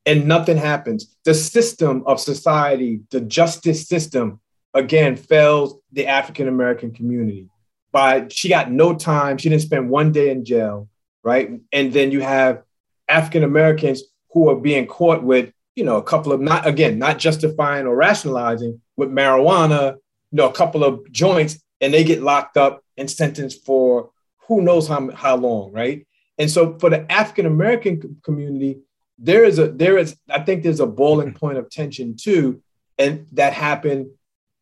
and 0.05 0.27
nothing 0.27 0.57
happens. 0.57 1.15
The 1.23 1.33
system 1.33 2.03
of 2.05 2.19
society, 2.19 3.01
the 3.11 3.21
justice 3.21 3.87
system, 3.87 4.39
again, 4.73 5.15
fails 5.15 5.75
the 5.91 6.07
African 6.07 6.47
American 6.47 6.91
community. 6.91 7.49
By 7.91 8.27
she 8.29 8.49
got 8.49 8.71
no 8.71 8.95
time. 8.95 9.37
She 9.37 9.49
didn't 9.49 9.61
spend 9.61 9.89
one 9.89 10.11
day 10.11 10.31
in 10.31 10.43
jail, 10.43 10.89
right? 11.23 11.51
And 11.71 11.93
then 11.93 12.11
you 12.11 12.21
have 12.21 12.63
African 13.07 13.43
Americans 13.43 14.03
who 14.31 14.49
are 14.49 14.55
being 14.55 14.87
caught 14.87 15.23
with, 15.23 15.53
you 15.75 15.83
know, 15.83 15.97
a 15.97 16.03
couple 16.03 16.33
of 16.33 16.41
not 16.41 16.67
again, 16.67 16.97
not 16.97 17.19
justifying 17.19 17.85
or 17.85 17.95
rationalizing 17.95 18.81
with 18.97 19.09
marijuana, 19.09 19.93
you 20.31 20.37
know, 20.37 20.49
a 20.49 20.53
couple 20.53 20.83
of 20.83 21.09
joints, 21.11 21.61
and 21.79 21.93
they 21.93 22.03
get 22.03 22.23
locked 22.23 22.57
up 22.57 22.83
and 22.97 23.09
sentenced 23.09 23.63
for 23.63 24.09
who 24.47 24.62
knows 24.62 24.88
how, 24.88 25.10
how 25.12 25.36
long, 25.36 25.71
right? 25.71 26.06
And 26.38 26.49
so 26.49 26.77
for 26.79 26.89
the 26.89 27.10
African 27.12 27.45
American 27.45 28.19
community, 28.23 28.79
there 29.17 29.43
is 29.43 29.60
a 29.60 29.67
there 29.71 29.97
is 29.97 30.17
I 30.29 30.39
think 30.41 30.63
there's 30.63 30.79
a 30.79 30.88
boiling 30.88 31.34
point 31.34 31.58
of 31.58 31.69
tension 31.69 32.15
too, 32.15 32.62
and 32.97 33.27
that 33.34 33.53
happened 33.53 34.08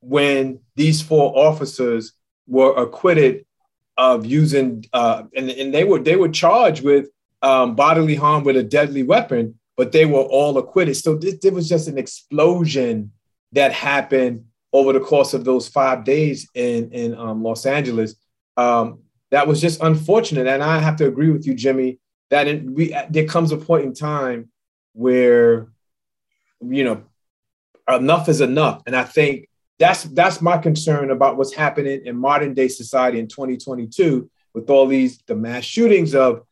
when 0.01 0.59
these 0.75 1.01
four 1.01 1.37
officers 1.37 2.13
were 2.47 2.75
acquitted 2.75 3.45
of 3.97 4.25
using 4.25 4.85
uh, 4.93 5.23
and, 5.35 5.49
and 5.49 5.73
they 5.73 5.83
were 5.83 5.99
they 5.99 6.15
were 6.15 6.29
charged 6.29 6.83
with 6.83 7.07
um, 7.41 7.75
bodily 7.75 8.15
harm 8.15 8.43
with 8.43 8.57
a 8.57 8.63
deadly 8.63 9.03
weapon, 9.03 9.57
but 9.77 9.91
they 9.91 10.05
were 10.05 10.21
all 10.21 10.57
acquitted. 10.57 10.97
So 10.97 11.15
this, 11.15 11.37
this 11.41 11.51
was 11.51 11.69
just 11.69 11.87
an 11.87 11.97
explosion 11.97 13.11
that 13.53 13.71
happened 13.71 14.45
over 14.73 14.93
the 14.93 14.99
course 14.99 15.33
of 15.33 15.43
those 15.45 15.67
five 15.67 16.03
days 16.03 16.49
in 16.53 16.91
in 16.91 17.15
um, 17.15 17.43
Los 17.43 17.65
Angeles. 17.65 18.15
Um, 18.57 18.99
that 19.31 19.47
was 19.47 19.59
just 19.59 19.81
unfortunate. 19.81 20.47
And 20.47 20.61
I 20.61 20.79
have 20.79 20.97
to 20.97 21.07
agree 21.07 21.29
with 21.29 21.47
you, 21.47 21.53
Jimmy, 21.53 21.99
that 22.29 22.47
it, 22.47 22.63
we, 22.63 22.95
there 23.09 23.25
comes 23.25 23.51
a 23.51 23.57
point 23.57 23.85
in 23.85 23.93
time 23.93 24.49
where, 24.93 25.67
you 26.61 26.83
know, 26.83 27.03
enough 27.89 28.29
is 28.29 28.41
enough. 28.41 28.83
And 28.85 28.95
I 28.95 29.03
think 29.03 29.49
that's 29.79 30.03
that's 30.03 30.41
my 30.41 30.57
concern 30.57 31.09
about 31.09 31.37
what's 31.37 31.53
happening 31.53 32.05
in 32.05 32.15
modern 32.15 32.53
day 32.53 32.67
society 32.67 33.19
in 33.19 33.27
2022 33.27 34.29
with 34.53 34.69
all 34.69 34.85
these 34.85 35.19
the 35.25 35.35
mass 35.35 35.63
shootings 35.63 36.13
of 36.13 36.43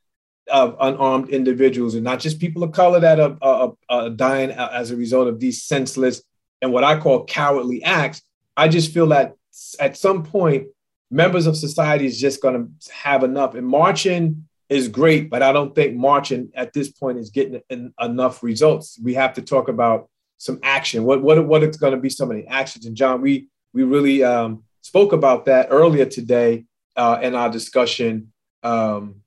of 0.52 0.76
unarmed 0.80 1.30
individuals 1.30 1.94
and 1.94 2.04
not 2.04 2.20
just 2.20 2.40
people 2.40 2.64
of 2.64 2.72
color 2.72 3.00
that 3.00 3.20
are, 3.20 3.38
are, 3.42 3.74
are 3.88 4.10
dying 4.10 4.50
as 4.50 4.90
a 4.90 4.96
result 4.96 5.28
of 5.28 5.40
these 5.40 5.62
senseless 5.62 6.24
and 6.62 6.74
what 6.74 6.84
I 6.84 7.00
call 7.00 7.26
cowardly 7.26 7.84
acts. 7.84 8.24
I 8.58 8.68
just 8.68 8.92
feel 8.92 9.08
that 9.08 9.36
at 9.80 9.96
some 9.96 10.24
point, 10.24 10.68
members 11.12 11.48
of 11.48 11.58
society 11.58 12.06
is 12.06 12.20
just 12.20 12.42
going 12.42 12.56
to 12.56 12.94
have 12.94 13.24
enough. 13.24 13.56
And 13.56 13.68
marching 13.68 14.48
is 14.70 14.88
great, 14.88 15.30
but 15.30 15.42
I 15.42 15.52
don't 15.52 15.74
think 15.74 15.96
marching 15.96 16.52
at 16.54 16.74
this 16.74 16.92
point 16.92 17.18
is 17.18 17.32
getting 17.32 17.62
enough 18.00 18.44
results. 18.44 19.00
We 19.04 19.16
have 19.16 19.34
to 19.34 19.42
talk 19.42 19.68
about 19.68 20.10
some 20.38 20.60
action. 20.64 21.04
What 21.04 21.22
what 21.22 21.46
what 21.46 21.64
is 21.64 21.78
going 21.78 21.94
to 21.94 22.00
be 22.00 22.10
some 22.10 22.30
of 22.32 22.38
the 22.38 22.48
actions? 22.48 22.86
And 22.86 22.96
John, 22.96 23.22
we 23.22 23.48
we 23.74 23.84
really 23.84 24.24
um, 24.24 24.64
spoke 24.82 25.12
about 25.12 25.46
that 25.46 25.68
earlier 25.70 26.06
today 26.06 26.66
uh, 26.96 27.20
in 27.22 27.36
our 27.36 27.50
discussion 27.50 28.32
um, 28.64 29.22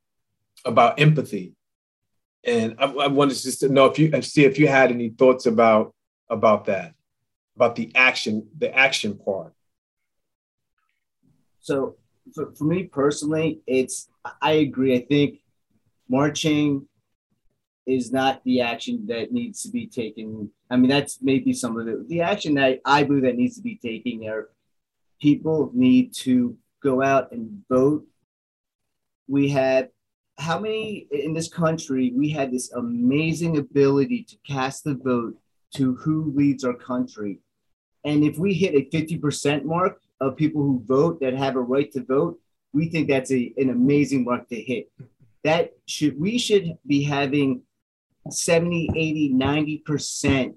about 0.65 1.01
empathy. 1.01 1.55
And 2.45 2.77
I, 2.79 2.87
I 2.87 3.07
wanted 3.09 3.35
just 3.35 3.61
to 3.61 3.69
know 3.69 3.87
if 3.87 3.99
you 3.99 4.23
see 4.23 4.45
if 4.45 4.59
you 4.59 4.69
had 4.69 4.91
any 4.91 5.11
thoughts 5.11 5.47
about 5.47 5.95
about 6.29 6.67
that, 6.67 6.95
about 7.57 7.75
the 7.77 7.91
action, 7.95 8.49
the 8.57 8.75
action 8.75 9.19
part. 9.19 9.53
So 11.63 11.97
for, 12.35 12.53
for 12.55 12.65
me 12.65 12.85
personally, 12.85 13.61
it's 13.67 14.09
I 14.41 14.53
agree. 14.53 14.97
I 14.97 15.01
think 15.01 15.39
marching 16.09 16.87
is 17.87 18.13
not 18.13 18.43
the 18.45 18.61
action 18.61 19.07
that 19.07 19.33
needs 19.33 19.63
to 19.63 19.71
be 19.71 19.87
taken. 19.87 20.51
I 20.71 20.77
mean, 20.77 20.91
that's 20.91 21.19
maybe 21.23 21.53
some 21.53 21.79
of 21.79 21.89
it. 21.89 22.09
The 22.09 22.21
action 22.21 22.55
that 22.55 22.81
I 22.85 23.03
believe 23.03 23.23
that 23.23 23.37
needs 23.37 23.57
to 23.57 23.63
be 23.63 23.77
taken 23.77 24.29
are 24.29 24.51
people 25.21 25.71
need 25.75 26.15
to 26.15 26.57
go 26.83 27.03
out 27.03 27.33
and 27.33 27.63
vote. 27.69 28.05
We 29.29 29.49
had 29.49 29.91
how 30.39 30.59
many 30.59 31.07
in 31.11 31.35
this 31.35 31.49
country 31.49 32.13
we 32.17 32.31
had 32.31 32.51
this 32.51 32.73
amazing 32.73 33.59
ability 33.59 34.25
to 34.25 34.37
cast 34.47 34.85
the 34.85 34.95
vote 34.95 35.37
to 35.77 35.95
who 35.97 36.33
leads 36.35 36.65
our 36.65 36.75
country. 36.75 37.39
And 38.05 38.25
if 38.25 38.37
we 38.37 38.53
hit 38.53 38.75
a 38.75 38.97
50% 38.97 39.65
mark 39.65 40.01
of 40.23 40.37
people 40.37 40.63
who 40.63 40.83
vote 40.87 41.21
that 41.21 41.35
have 41.35 41.57
a 41.57 41.61
right 41.61 41.91
to 41.93 42.03
vote, 42.05 42.39
we 42.73 42.89
think 42.89 43.09
that's 43.09 43.33
a, 43.33 43.53
an 43.57 43.71
amazing 43.71 44.25
mark 44.25 44.49
to 44.49 44.61
hit. 44.61 44.91
That 45.45 45.73
should 45.87 46.19
we 46.19 46.39
should 46.39 46.79
be 46.87 47.03
having 47.03 47.63
70, 48.31 48.91
80, 48.95 49.35
90% 49.35 50.55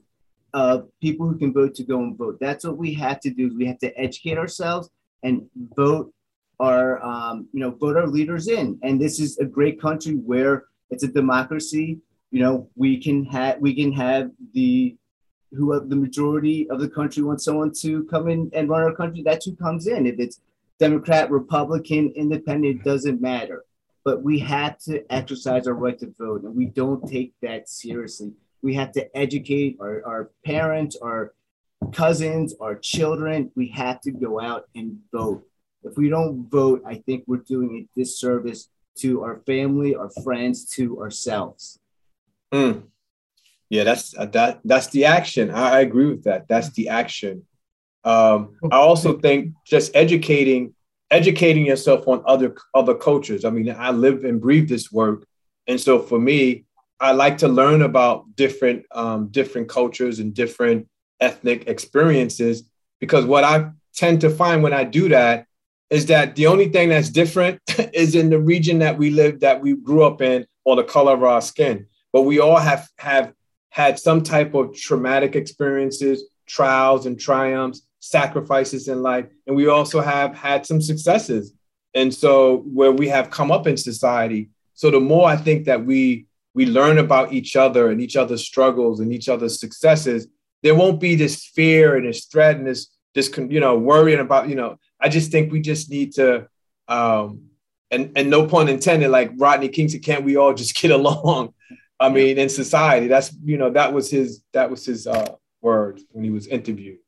of 0.53 0.87
people 1.01 1.27
who 1.27 1.37
can 1.37 1.51
vote 1.51 1.73
to 1.75 1.83
go 1.83 1.99
and 1.99 2.15
vote. 2.15 2.37
That's 2.39 2.63
what 2.63 2.77
we 2.77 2.93
have 2.93 3.19
to 3.21 3.31
do. 3.31 3.53
We 3.57 3.65
have 3.65 3.79
to 3.79 3.99
educate 3.99 4.37
ourselves 4.37 4.89
and 5.23 5.49
vote 5.75 6.13
our, 6.59 7.03
um, 7.03 7.47
you 7.51 7.59
know, 7.59 7.71
vote 7.71 7.97
our 7.97 8.07
leaders 8.07 8.47
in. 8.47 8.79
And 8.83 9.01
this 9.01 9.19
is 9.19 9.39
a 9.39 9.45
great 9.45 9.81
country 9.81 10.13
where 10.13 10.65
it's 10.91 11.03
a 11.03 11.07
democracy. 11.07 11.99
You 12.29 12.41
know, 12.41 12.69
we 12.75 13.01
can 13.01 13.25
have 13.25 13.59
we 13.59 13.73
can 13.73 13.91
have 13.93 14.29
the 14.53 14.95
who 15.51 15.79
the 15.87 15.95
majority 15.95 16.69
of 16.69 16.79
the 16.79 16.89
country 16.89 17.23
wants 17.23 17.45
someone 17.45 17.71
to 17.81 18.03
come 18.05 18.27
in 18.27 18.49
and 18.53 18.69
run 18.69 18.83
our 18.83 18.95
country. 18.95 19.21
That's 19.23 19.45
who 19.45 19.55
comes 19.55 19.87
in. 19.87 20.05
If 20.05 20.19
it's 20.19 20.41
Democrat, 20.79 21.31
Republican, 21.31 22.11
Independent, 22.15 22.81
it 22.81 22.83
doesn't 22.83 23.21
matter 23.21 23.63
but 24.05 24.21
we 24.21 24.39
have 24.39 24.77
to 24.77 25.03
exercise 25.11 25.67
our 25.67 25.73
right 25.73 25.97
to 25.97 26.13
vote, 26.17 26.43
and 26.43 26.55
we 26.55 26.67
don't 26.67 27.09
take 27.09 27.33
that 27.41 27.67
seriously. 27.67 28.31
We 28.61 28.75
have 28.75 28.91
to 28.93 29.17
educate 29.17 29.77
our, 29.81 30.05
our 30.05 30.29
parents, 30.45 30.95
our 31.01 31.33
cousins, 31.91 32.53
our 32.61 32.75
children. 32.75 33.51
We 33.55 33.67
have 33.69 33.99
to 34.01 34.11
go 34.11 34.39
out 34.39 34.65
and 34.75 34.99
vote. 35.11 35.43
If 35.83 35.97
we 35.97 36.09
don't 36.09 36.47
vote, 36.49 36.83
I 36.85 36.95
think 36.95 37.23
we're 37.25 37.37
doing 37.37 37.75
a 37.75 37.99
disservice 37.99 38.69
to 38.99 39.23
our 39.23 39.41
family, 39.47 39.95
our 39.95 40.11
friends, 40.23 40.69
to 40.75 41.01
ourselves. 41.01 41.79
Mm. 42.53 42.83
Yeah, 43.69 43.83
that's 43.83 44.15
uh, 44.17 44.25
that. 44.27 44.59
That's 44.63 44.87
the 44.87 45.05
action. 45.05 45.51
I, 45.51 45.77
I, 45.77 45.79
agree 45.81 46.05
with 46.05 46.23
that. 46.25 46.47
That's 46.47 46.69
the 46.71 46.89
action. 46.89 47.45
Um, 48.03 48.57
I 48.71 48.77
also 48.77 49.17
think 49.17 49.53
just 49.65 49.95
educating 49.95 50.75
educating 51.11 51.65
yourself 51.65 52.07
on 52.07 52.23
other 52.27 52.55
other 52.73 52.93
cultures. 52.93 53.43
I 53.43 53.49
mean, 53.49 53.73
I 53.75 53.89
live 53.91 54.23
and 54.23 54.39
breathe 54.39 54.69
this 54.69 54.91
work, 54.91 55.25
and 55.67 55.79
so 55.81 55.99
for 55.99 56.19
me, 56.19 56.65
I 56.99 57.11
like 57.11 57.39
to 57.39 57.47
learn 57.47 57.81
about 57.81 58.35
different 58.35 58.85
um, 58.91 59.29
different 59.29 59.67
cultures 59.67 60.19
and 60.19 60.33
different 60.33 60.87
ethnic 61.19 61.67
experiences 61.67 62.63
because 62.99 63.25
what 63.25 63.43
I 63.43 63.71
tend 63.95 64.21
to 64.21 64.29
find 64.29 64.61
when 64.61 64.73
I 64.73 64.83
do 64.83 65.09
that 65.09 65.47
is 65.89 66.07
that 66.07 66.35
the 66.35 66.47
only 66.47 66.69
thing 66.69 66.89
that's 66.89 67.09
different 67.09 67.61
is 67.93 68.15
in 68.15 68.29
the 68.29 68.39
region 68.39 68.79
that 68.79 68.97
we 68.97 69.09
live, 69.09 69.39
that 69.41 69.61
we 69.61 69.75
grew 69.75 70.03
up 70.03 70.21
in, 70.21 70.45
or 70.63 70.75
the 70.75 70.83
color 70.83 71.13
of 71.13 71.23
our 71.23 71.41
skin. 71.41 71.87
But 72.11 72.23
we 72.23 72.39
all 72.39 72.57
have 72.57 72.87
have 72.97 73.33
had 73.75 73.99
some 73.99 74.23
type 74.23 74.53
of 74.53 74.73
traumatic 74.73 75.35
experiences, 75.35 76.23
trials 76.45 77.07
and 77.07 77.19
triumphs, 77.19 77.81
sacrifices 77.99 78.87
in 78.87 79.01
life. 79.01 79.25
And 79.47 79.53
we 79.53 79.67
also 79.67 79.99
have 79.99 80.33
had 80.33 80.65
some 80.65 80.81
successes. 80.81 81.51
And 81.93 82.13
so 82.13 82.59
where 82.73 82.93
we 82.93 83.09
have 83.09 83.29
come 83.29 83.51
up 83.51 83.67
in 83.67 83.75
society. 83.75 84.49
So 84.75 84.89
the 84.91 85.01
more 85.01 85.27
I 85.27 85.35
think 85.35 85.65
that 85.65 85.85
we 85.85 86.25
we 86.53 86.65
learn 86.65 86.99
about 86.99 87.33
each 87.33 87.57
other 87.57 87.89
and 87.89 87.99
each 87.99 88.15
other's 88.15 88.45
struggles 88.45 89.01
and 89.01 89.11
each 89.11 89.27
other's 89.27 89.59
successes, 89.59 90.25
there 90.63 90.73
won't 90.73 91.01
be 91.01 91.15
this 91.15 91.43
fear 91.43 91.97
and 91.97 92.07
this 92.07 92.23
threat 92.27 92.55
and 92.55 92.65
this 92.65 92.87
this 93.13 93.29
you 93.37 93.59
know 93.59 93.77
worrying 93.77 94.21
about 94.21 94.47
you 94.47 94.55
know. 94.55 94.79
I 95.01 95.09
just 95.09 95.31
think 95.31 95.51
we 95.51 95.59
just 95.59 95.89
need 95.89 96.13
to, 96.13 96.47
um, 96.87 97.49
and 97.91 98.13
and 98.15 98.29
no 98.29 98.47
pun 98.47 98.69
intended, 98.69 99.09
like 99.09 99.33
Rodney 99.35 99.67
King 99.67 99.89
said, 99.89 100.01
can't 100.01 100.23
we 100.23 100.37
all 100.37 100.53
just 100.53 100.75
get 100.81 100.91
along? 100.91 101.53
I 101.99 102.09
mean, 102.09 102.37
in 102.37 102.49
society, 102.49 103.07
that's 103.07 103.33
you 103.43 103.57
know 103.57 103.69
that 103.71 103.93
was 103.93 104.09
his 104.09 104.43
that 104.53 104.69
was 104.69 104.85
his 104.85 105.07
uh, 105.07 105.35
word 105.61 106.01
when 106.11 106.23
he 106.23 106.29
was 106.29 106.47
interviewed. 106.47 106.99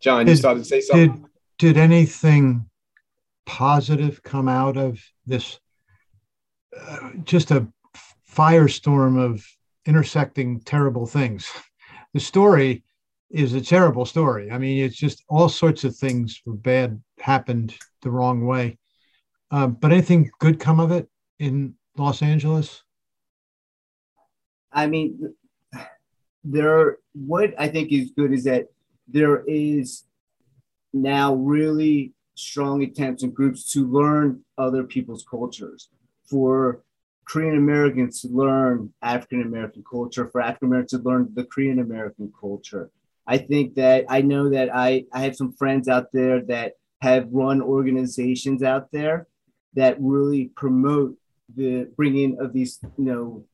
John, 0.00 0.24
did, 0.26 0.32
you 0.32 0.36
started 0.36 0.60
to 0.60 0.68
say 0.68 0.80
something. 0.80 1.12
Did, 1.58 1.74
did 1.74 1.76
anything 1.78 2.68
positive 3.46 4.22
come 4.22 4.48
out 4.48 4.76
of 4.76 5.00
this? 5.26 5.58
Uh, 6.78 7.10
just 7.24 7.50
a 7.50 7.66
firestorm 8.30 9.18
of 9.18 9.44
intersecting 9.86 10.60
terrible 10.60 11.06
things. 11.06 11.50
The 12.14 12.20
story 12.20 12.84
is 13.30 13.54
a 13.54 13.60
terrible 13.60 14.06
story. 14.06 14.52
I 14.52 14.58
mean, 14.58 14.84
it's 14.84 14.96
just 14.96 15.24
all 15.28 15.48
sorts 15.48 15.82
of 15.82 15.96
things 15.96 16.40
were 16.46 16.54
bad 16.54 17.02
happened 17.18 17.74
the 18.02 18.10
wrong 18.10 18.46
way. 18.46 18.78
Uh, 19.50 19.66
but 19.66 19.90
anything 19.90 20.30
good 20.38 20.60
come 20.60 20.78
of 20.78 20.92
it 20.92 21.08
in 21.40 21.74
Los 21.96 22.22
Angeles? 22.22 22.83
I 24.74 24.86
mean, 24.88 25.34
there. 26.42 26.98
What 27.14 27.54
I 27.58 27.68
think 27.68 27.92
is 27.92 28.10
good 28.10 28.32
is 28.32 28.44
that 28.44 28.66
there 29.06 29.44
is 29.46 30.04
now 30.92 31.34
really 31.34 32.12
strong 32.34 32.82
attempts 32.82 33.22
and 33.22 33.32
groups 33.32 33.72
to 33.72 33.86
learn 33.86 34.40
other 34.58 34.82
people's 34.82 35.24
cultures. 35.24 35.88
For 36.28 36.82
Korean 37.26 37.56
Americans 37.56 38.20
to 38.22 38.28
learn 38.28 38.92
African 39.02 39.42
American 39.42 39.84
culture, 39.88 40.28
for 40.28 40.40
African 40.40 40.68
Americans 40.68 41.02
to 41.02 41.08
learn 41.08 41.30
the 41.34 41.44
Korean 41.44 41.78
American 41.78 42.32
culture. 42.38 42.90
I 43.26 43.38
think 43.38 43.74
that 43.76 44.04
I 44.08 44.20
know 44.20 44.50
that 44.50 44.74
I, 44.74 45.04
I 45.12 45.20
have 45.20 45.36
some 45.36 45.52
friends 45.52 45.88
out 45.88 46.12
there 46.12 46.42
that 46.42 46.74
have 47.00 47.28
run 47.30 47.62
organizations 47.62 48.62
out 48.62 48.90
there 48.92 49.26
that 49.74 49.96
really 50.00 50.46
promote 50.56 51.16
the 51.54 51.88
bringing 51.96 52.38
of 52.38 52.52
these, 52.52 52.80
you 52.98 53.04
know, 53.04 53.44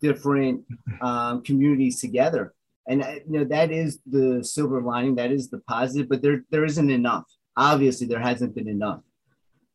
different 0.00 0.64
um, 1.00 1.42
communities 1.42 2.00
together. 2.00 2.54
And 2.88 3.02
uh, 3.02 3.16
you 3.26 3.38
know 3.38 3.44
that 3.44 3.70
is 3.70 4.00
the 4.06 4.42
silver 4.42 4.80
lining 4.80 5.16
that 5.16 5.30
is 5.30 5.50
the 5.50 5.58
positive 5.58 6.08
but 6.08 6.22
there 6.22 6.44
there 6.50 6.64
isn't 6.64 6.90
enough. 6.90 7.24
Obviously 7.56 8.06
there 8.06 8.20
hasn't 8.20 8.54
been 8.54 8.68
enough. 8.68 9.00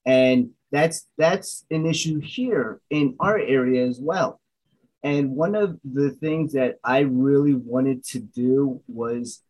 And 0.06 0.52
that's 0.72 1.08
that's 1.18 1.66
an 1.70 1.86
issue 1.86 2.20
here 2.20 2.82
in 2.90 3.16
our 3.20 3.38
area 3.38 3.86
as 3.86 4.00
well. 4.00 4.42
And 5.04 5.32
one 5.36 5.54
of 5.54 5.80
the 5.84 6.12
things 6.12 6.54
that 6.54 6.80
i 6.84 7.00
really 7.00 7.54
wanted 7.54 8.04
to 8.06 8.20
do 8.20 8.82
was 8.88 9.44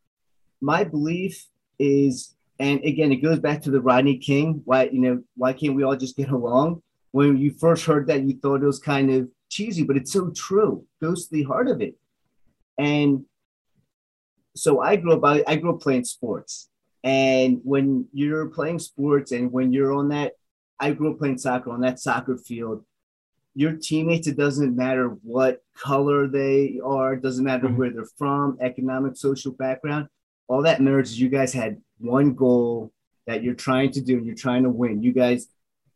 my 0.61 0.83
belief 0.83 1.45
is 1.79 2.35
and 2.59 2.83
again 2.83 3.11
it 3.11 3.17
goes 3.17 3.39
back 3.39 3.61
to 3.61 3.71
the 3.71 3.81
rodney 3.81 4.17
king 4.17 4.61
why 4.65 4.85
you 4.85 4.99
know 4.99 5.23
why 5.35 5.53
can't 5.53 5.75
we 5.75 5.83
all 5.83 5.95
just 5.95 6.17
get 6.17 6.29
along? 6.29 6.81
When 7.11 7.37
you 7.37 7.51
first 7.51 7.85
heard 7.85 8.07
that 8.07 8.23
you 8.23 8.33
thought 8.41 8.63
it 8.63 8.65
was 8.65 8.79
kind 8.79 9.11
of 9.11 9.29
cheesy 9.53 9.83
but 9.83 9.97
it's 9.97 10.11
so 10.11 10.29
true 10.31 10.85
it 11.01 11.05
goes 11.05 11.27
to 11.27 11.35
the 11.35 11.43
heart 11.43 11.67
of 11.67 11.81
it 11.81 11.95
and 12.77 13.25
so 14.55 14.81
I 14.81 14.95
grew 14.95 15.13
up, 15.13 15.23
I, 15.23 15.43
I 15.47 15.55
grew 15.55 15.73
up 15.73 15.81
playing 15.81 16.05
sports. 16.05 16.69
And 17.03 17.59
when 17.63 18.07
you're 18.13 18.47
playing 18.47 18.79
sports 18.79 19.31
and 19.31 19.51
when 19.51 19.73
you're 19.73 19.93
on 19.93 20.09
that, 20.09 20.33
I 20.79 20.91
grew 20.91 21.11
up 21.11 21.19
playing 21.19 21.37
soccer 21.37 21.71
on 21.71 21.81
that 21.81 21.99
soccer 21.99 22.37
field. 22.37 22.85
Your 23.55 23.73
teammates, 23.73 24.27
it 24.27 24.37
doesn't 24.37 24.75
matter 24.75 25.09
what 25.23 25.61
color 25.77 26.27
they 26.27 26.79
are, 26.83 27.15
doesn't 27.15 27.43
matter 27.43 27.67
mm-hmm. 27.67 27.77
where 27.77 27.91
they're 27.91 28.05
from, 28.17 28.57
economic, 28.61 29.15
social 29.17 29.51
background. 29.51 30.07
All 30.47 30.63
that 30.63 30.81
matters 30.81 31.11
is 31.11 31.19
you 31.19 31.29
guys 31.29 31.53
had 31.53 31.81
one 31.99 32.33
goal 32.33 32.91
that 33.27 33.43
you're 33.43 33.53
trying 33.53 33.91
to 33.91 34.01
do 34.01 34.17
and 34.17 34.25
you're 34.25 34.35
trying 34.35 34.63
to 34.63 34.69
win. 34.69 35.03
You 35.03 35.13
guys, 35.13 35.47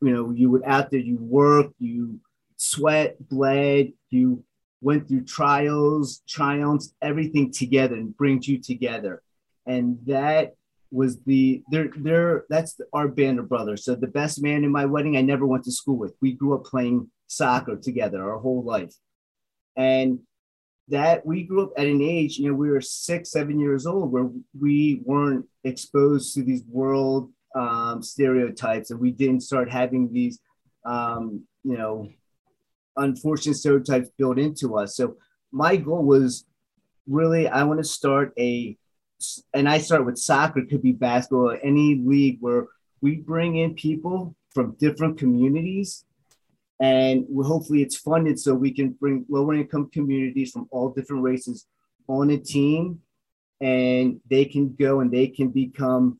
you 0.01 0.11
know, 0.11 0.31
you 0.31 0.49
were 0.51 0.67
out 0.67 0.91
there, 0.91 0.99
you 0.99 1.17
work, 1.17 1.71
you 1.79 2.19
sweat, 2.57 3.15
bled, 3.29 3.93
you 4.09 4.43
went 4.81 5.07
through 5.07 5.23
trials, 5.23 6.21
triumphs, 6.27 6.93
everything 7.01 7.51
together 7.51 7.95
and 7.95 8.15
brings 8.15 8.47
you 8.47 8.59
together. 8.59 9.21
And 9.65 9.99
that 10.05 10.55
was 10.91 11.19
the 11.23 11.63
they're 11.69 11.89
they're 11.97 12.45
that's 12.49 12.79
our 12.93 13.07
band 13.07 13.39
of 13.39 13.49
brothers. 13.49 13.83
So 13.83 13.95
the 13.95 14.07
best 14.07 14.41
man 14.41 14.63
in 14.63 14.71
my 14.71 14.85
wedding 14.85 15.17
I 15.17 15.21
never 15.21 15.45
went 15.45 15.63
to 15.65 15.71
school 15.71 15.97
with. 15.97 16.15
We 16.21 16.33
grew 16.33 16.55
up 16.55 16.65
playing 16.65 17.09
soccer 17.27 17.75
together 17.75 18.29
our 18.29 18.39
whole 18.39 18.63
life. 18.63 18.93
And 19.75 20.19
that 20.89 21.25
we 21.25 21.43
grew 21.43 21.63
up 21.63 21.73
at 21.77 21.87
an 21.87 22.01
age, 22.01 22.37
you 22.37 22.47
know, 22.47 22.55
we 22.55 22.69
were 22.69 22.81
six, 22.81 23.31
seven 23.31 23.59
years 23.59 23.85
old 23.85 24.11
where 24.11 24.29
we 24.57 25.01
weren't 25.03 25.45
exposed 25.65 26.33
to 26.33 26.43
these 26.43 26.63
world 26.63 27.29
um, 27.55 28.01
stereotypes 28.01 28.89
and 28.89 28.99
we 28.99 29.11
didn't 29.11 29.41
start 29.41 29.69
having 29.69 30.11
these, 30.13 30.39
um, 30.85 31.43
you 31.63 31.77
know, 31.77 32.09
unfortunate 32.97 33.55
stereotypes 33.55 34.09
built 34.17 34.39
into 34.39 34.77
us. 34.77 34.95
So 34.95 35.17
my 35.51 35.75
goal 35.77 36.03
was 36.03 36.45
really, 37.07 37.47
I 37.47 37.63
want 37.63 37.79
to 37.79 37.83
start 37.83 38.33
a, 38.37 38.77
and 39.53 39.67
I 39.67 39.77
start 39.79 40.05
with 40.05 40.17
soccer, 40.17 40.65
could 40.65 40.81
be 40.81 40.91
basketball, 40.91 41.57
any 41.63 41.95
league 41.95 42.37
where 42.39 42.67
we 43.01 43.15
bring 43.15 43.57
in 43.57 43.73
people 43.73 44.35
from 44.51 44.75
different 44.79 45.17
communities 45.17 46.05
and 46.79 47.25
hopefully 47.43 47.81
it's 47.81 47.97
funded 47.97 48.39
so 48.39 48.53
we 48.53 48.71
can 48.71 48.89
bring 48.91 49.25
lower 49.29 49.53
income 49.53 49.89
communities 49.91 50.51
from 50.51 50.67
all 50.71 50.89
different 50.89 51.23
races 51.23 51.65
on 52.07 52.29
a 52.29 52.37
team 52.37 52.99
and 53.61 54.19
they 54.29 54.45
can 54.45 54.75
go 54.75 54.99
and 54.99 55.11
they 55.11 55.27
can 55.27 55.49
become 55.49 56.19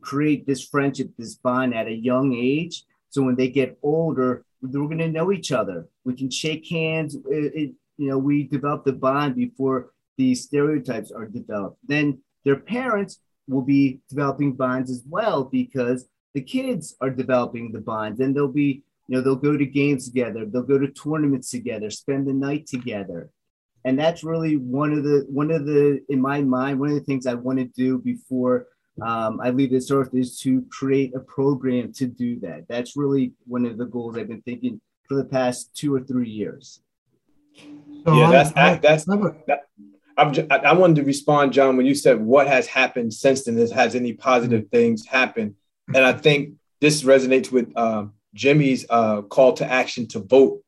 create 0.00 0.46
this 0.46 0.66
friendship 0.66 1.10
this 1.18 1.34
bond 1.36 1.74
at 1.74 1.86
a 1.86 1.94
young 1.94 2.34
age 2.34 2.84
so 3.10 3.22
when 3.22 3.36
they 3.36 3.48
get 3.48 3.78
older 3.82 4.44
they're 4.62 4.82
going 4.82 4.98
to 4.98 5.08
know 5.08 5.32
each 5.32 5.52
other. 5.52 5.88
We 6.04 6.14
can 6.14 6.30
shake 6.30 6.68
hands. 6.68 7.14
It, 7.14 7.52
it, 7.54 7.72
you 7.98 8.08
know 8.08 8.18
we 8.18 8.44
develop 8.44 8.84
the 8.84 8.92
bond 8.92 9.36
before 9.36 9.90
these 10.16 10.44
stereotypes 10.44 11.10
are 11.10 11.26
developed. 11.26 11.78
Then 11.86 12.20
their 12.44 12.56
parents 12.56 13.20
will 13.48 13.62
be 13.62 14.00
developing 14.08 14.52
bonds 14.52 14.90
as 14.90 15.02
well 15.08 15.44
because 15.44 16.06
the 16.34 16.40
kids 16.40 16.96
are 17.00 17.10
developing 17.10 17.72
the 17.72 17.80
bonds 17.80 18.20
and 18.20 18.34
they'll 18.34 18.48
be 18.48 18.82
you 19.08 19.16
know, 19.16 19.22
they'll 19.22 19.36
go 19.36 19.56
to 19.56 19.66
games 19.66 20.06
together, 20.06 20.46
they'll 20.46 20.62
go 20.62 20.78
to 20.78 20.88
tournaments 20.88 21.50
together, 21.50 21.90
spend 21.90 22.26
the 22.26 22.32
night 22.32 22.66
together. 22.66 23.30
And 23.84 23.98
that's 23.98 24.22
really 24.22 24.56
one 24.56 24.92
of 24.92 25.02
the 25.02 25.26
one 25.28 25.50
of 25.50 25.66
the 25.66 26.00
in 26.08 26.20
my 26.20 26.40
mind, 26.40 26.78
one 26.78 26.90
of 26.90 26.94
the 26.94 27.00
things 27.00 27.26
I 27.26 27.34
want 27.34 27.58
to 27.58 27.64
do 27.64 27.98
before 27.98 28.68
um, 29.00 29.40
I 29.40 29.50
leave 29.50 29.70
this 29.70 29.90
earth 29.90 30.10
is 30.12 30.38
to 30.40 30.64
create 30.70 31.14
a 31.14 31.20
program 31.20 31.92
to 31.94 32.06
do 32.06 32.38
that. 32.40 32.66
That's 32.68 32.96
really 32.96 33.32
one 33.46 33.64
of 33.64 33.78
the 33.78 33.86
goals 33.86 34.18
I've 34.18 34.28
been 34.28 34.42
thinking 34.42 34.80
for 35.08 35.14
the 35.14 35.24
past 35.24 35.74
two 35.74 35.94
or 35.94 36.00
three 36.00 36.28
years. 36.28 36.80
So 38.04 38.14
yeah, 38.14 38.30
that's 38.30 38.52
I, 38.56 38.74
that's 38.76 39.04
that, 39.04 39.60
I'm 40.18 40.32
just, 40.32 40.50
I 40.50 40.72
wanted 40.74 40.96
to 40.96 41.04
respond, 41.04 41.52
John, 41.52 41.76
when 41.76 41.86
you 41.86 41.94
said 41.94 42.20
what 42.20 42.46
has 42.46 42.66
happened 42.66 43.14
since 43.14 43.44
then. 43.44 43.56
Has 43.56 43.94
any 43.94 44.12
positive 44.12 44.68
things 44.70 45.06
happened? 45.06 45.54
And 45.94 46.04
I 46.04 46.12
think 46.12 46.54
this 46.80 47.02
resonates 47.02 47.50
with 47.50 47.74
um, 47.76 48.12
Jimmy's 48.34 48.84
uh, 48.90 49.22
call 49.22 49.54
to 49.54 49.66
action 49.66 50.06
to 50.08 50.18
vote. 50.20 50.62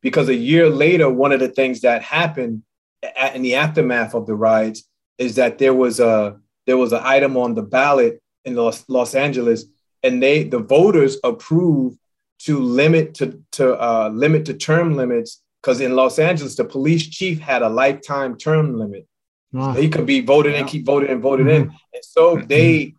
Because 0.00 0.28
a 0.28 0.34
year 0.34 0.68
later, 0.68 1.10
one 1.10 1.32
of 1.32 1.40
the 1.40 1.48
things 1.48 1.80
that 1.80 2.02
happened 2.02 2.62
at, 3.02 3.34
in 3.34 3.42
the 3.42 3.56
aftermath 3.56 4.14
of 4.14 4.26
the 4.26 4.34
riots 4.34 4.84
is 5.18 5.34
that 5.36 5.58
there 5.58 5.74
was 5.74 6.00
a 6.00 6.38
there 6.68 6.76
was 6.76 6.92
an 6.92 7.00
item 7.02 7.36
on 7.36 7.54
the 7.54 7.62
ballot 7.62 8.22
in 8.44 8.54
Los, 8.54 8.84
Los 8.88 9.14
Angeles, 9.14 9.64
and 10.02 10.22
they 10.22 10.44
the 10.44 10.58
voters 10.58 11.16
approved 11.24 11.98
to 12.40 12.60
limit 12.60 13.14
to 13.14 13.42
to 13.52 13.74
uh, 13.82 14.10
limit 14.12 14.44
to 14.44 14.54
term 14.54 14.94
limits 14.94 15.42
because 15.62 15.80
in 15.80 15.96
Los 15.96 16.18
Angeles 16.18 16.54
the 16.56 16.64
police 16.64 17.06
chief 17.08 17.40
had 17.40 17.62
a 17.62 17.68
lifetime 17.68 18.36
term 18.36 18.78
limit. 18.78 19.06
Oh. 19.54 19.74
So 19.74 19.80
he 19.80 19.88
could 19.88 20.04
be 20.04 20.20
voted 20.20 20.52
yeah. 20.52 20.60
and 20.60 20.68
keep 20.68 20.84
voted 20.84 21.10
and 21.10 21.22
voted 21.22 21.46
mm-hmm. 21.46 21.70
in, 21.70 21.78
and 21.94 22.04
so 22.04 22.36
mm-hmm. 22.36 22.46
they 22.46 22.94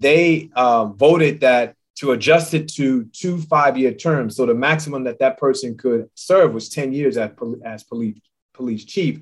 they 0.00 0.50
uh, 0.56 0.86
voted 0.86 1.40
that 1.40 1.76
to 1.94 2.10
adjust 2.10 2.52
it 2.54 2.66
to 2.66 3.04
two 3.12 3.40
five-year 3.42 3.94
terms. 3.94 4.34
So 4.36 4.46
the 4.46 4.54
maximum 4.54 5.04
that 5.04 5.20
that 5.20 5.38
person 5.38 5.76
could 5.76 6.10
serve 6.14 6.52
was 6.52 6.68
10 6.68 6.92
years 6.92 7.16
as, 7.16 7.30
as 7.64 7.84
police, 7.84 8.18
police 8.54 8.84
chief. 8.84 9.20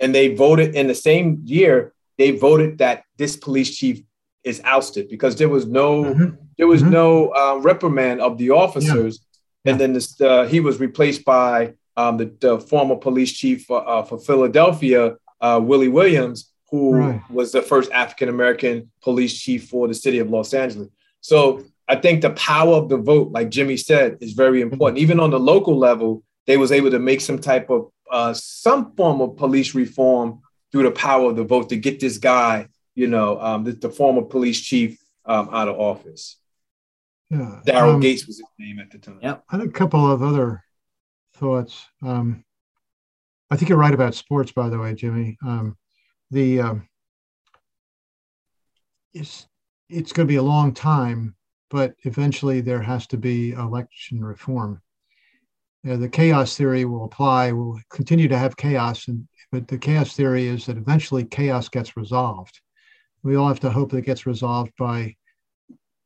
And 0.00 0.14
they 0.14 0.34
voted 0.34 0.74
in 0.74 0.88
the 0.88 0.94
same 0.94 1.40
year, 1.44 1.94
they 2.18 2.32
voted 2.32 2.78
that 2.78 3.04
this 3.16 3.36
police 3.36 3.76
chief 3.76 4.02
is 4.44 4.60
ousted 4.64 5.08
because 5.08 5.36
there 5.36 5.48
was 5.48 5.66
no 5.66 6.04
mm-hmm. 6.04 6.34
there 6.56 6.66
was 6.66 6.82
mm-hmm. 6.82 6.92
no 6.92 7.28
uh, 7.34 7.58
reprimand 7.62 8.20
of 8.20 8.36
the 8.38 8.50
officers. 8.50 9.20
Yeah. 9.64 9.72
And 9.72 9.80
then 9.80 9.92
this, 9.92 10.20
uh, 10.20 10.44
he 10.44 10.60
was 10.60 10.80
replaced 10.80 11.24
by 11.24 11.74
um, 11.96 12.16
the, 12.16 12.32
the, 12.40 12.60
former 12.60 12.94
police 12.94 13.32
chief 13.32 13.64
for, 13.64 13.86
uh, 13.86 14.02
for 14.02 14.18
Philadelphia, 14.18 15.16
uh, 15.40 15.60
Willie 15.62 15.88
Williams, 15.88 16.52
who 16.70 16.94
right. 16.94 17.30
was 17.30 17.52
the 17.52 17.60
first 17.60 17.90
African 17.90 18.28
American 18.28 18.90
police 19.02 19.36
chief 19.38 19.68
for 19.68 19.88
the 19.88 19.94
city 19.94 20.20
of 20.20 20.30
Los 20.30 20.54
Angeles. 20.54 20.88
So 21.20 21.64
I 21.88 21.96
think 21.96 22.22
the 22.22 22.30
power 22.30 22.74
of 22.74 22.88
the 22.88 22.98
vote, 22.98 23.32
like 23.32 23.50
Jimmy 23.50 23.76
said, 23.76 24.18
is 24.20 24.32
very 24.32 24.60
important. 24.60 24.98
Even 24.98 25.18
on 25.18 25.30
the 25.30 25.40
local 25.40 25.76
level, 25.76 26.22
they 26.46 26.56
was 26.56 26.72
able 26.72 26.90
to 26.90 26.98
make 26.98 27.20
some 27.20 27.38
type 27.38 27.68
of 27.68 27.90
uh, 28.10 28.32
some 28.32 28.94
form 28.96 29.20
of 29.20 29.36
police 29.36 29.74
reform 29.74 30.40
through 30.70 30.84
the 30.84 30.90
power 30.90 31.30
of 31.30 31.36
the 31.36 31.44
vote 31.44 31.68
to 31.70 31.76
get 31.76 32.00
this 32.00 32.18
guy, 32.18 32.68
you 32.94 33.06
know, 33.06 33.40
um, 33.40 33.64
the, 33.64 33.72
the, 33.72 33.90
former 33.90 34.22
police 34.22 34.60
chief 34.60 34.98
um, 35.24 35.48
out 35.52 35.68
of 35.68 35.78
office. 35.78 36.36
Yeah, 37.30 37.60
Daryl 37.66 37.94
um, 37.94 38.00
Gates 38.00 38.26
was 38.26 38.38
his 38.38 38.46
name 38.58 38.78
at 38.78 38.90
the 38.90 38.98
time. 38.98 39.18
Yeah, 39.22 39.38
I 39.50 39.56
had 39.56 39.66
a 39.66 39.70
couple 39.70 40.10
of 40.10 40.22
other 40.22 40.62
thoughts. 41.36 41.84
Um, 42.02 42.44
I 43.50 43.56
think 43.56 43.68
you're 43.68 43.78
right 43.78 43.94
about 43.94 44.14
sports, 44.14 44.52
by 44.52 44.68
the 44.68 44.78
way, 44.78 44.94
Jimmy. 44.94 45.38
Um, 45.44 45.76
the 46.30 46.60
um, 46.60 46.88
it's 49.14 49.46
it's 49.88 50.12
going 50.12 50.26
to 50.26 50.32
be 50.32 50.36
a 50.36 50.42
long 50.42 50.74
time 50.74 51.34
but 51.70 51.94
eventually 52.04 52.60
there 52.60 52.82
has 52.82 53.06
to 53.08 53.16
be 53.16 53.52
election 53.52 54.24
reform. 54.24 54.80
Uh, 55.86 55.96
the 55.96 56.08
chaos 56.08 56.56
theory 56.56 56.84
will 56.84 57.04
apply. 57.04 57.52
We'll 57.52 57.78
continue 57.90 58.28
to 58.28 58.38
have 58.38 58.56
chaos, 58.56 59.08
and, 59.08 59.28
but 59.52 59.68
the 59.68 59.78
chaos 59.78 60.14
theory 60.14 60.46
is 60.46 60.66
that 60.66 60.76
eventually 60.76 61.24
chaos 61.24 61.68
gets 61.68 61.96
resolved. 61.96 62.60
We 63.22 63.36
all 63.36 63.48
have 63.48 63.60
to 63.60 63.70
hope 63.70 63.90
that 63.90 63.98
it 63.98 64.06
gets 64.06 64.26
resolved 64.26 64.72
by, 64.78 65.16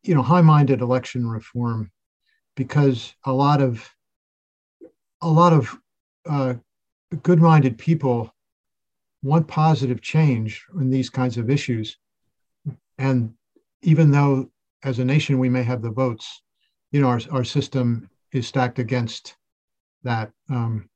you 0.03 0.15
know, 0.15 0.23
high-minded 0.23 0.81
election 0.81 1.27
reform, 1.27 1.91
because 2.57 3.15
a 3.25 3.33
lot 3.33 3.63
of 3.63 3.89
a 5.23 5.29
lot 5.29 5.53
of 5.53 5.77
uh, 6.29 6.55
good-minded 7.23 7.79
people 7.79 8.35
want 9.23 9.47
positive 9.47 10.01
change 10.01 10.65
in 10.81 10.91
these 10.91 11.09
kinds 11.09 11.39
of 11.39 11.49
issues, 11.49 11.97
and 12.99 13.33
even 13.83 14.11
though 14.11 14.51
as 14.85 14.99
a 14.99 15.05
nation, 15.05 15.39
we 15.39 15.49
may 15.49 15.63
have 15.63 15.81
the 15.81 15.91
votes. 15.91 16.43
You 16.91 17.01
know, 17.01 17.09
our, 17.09 17.21
our 17.31 17.45
system 17.45 18.11
is 18.33 18.47
stacked 18.47 18.79
against 18.79 19.37
that. 20.05 20.31
Um, 20.49 20.89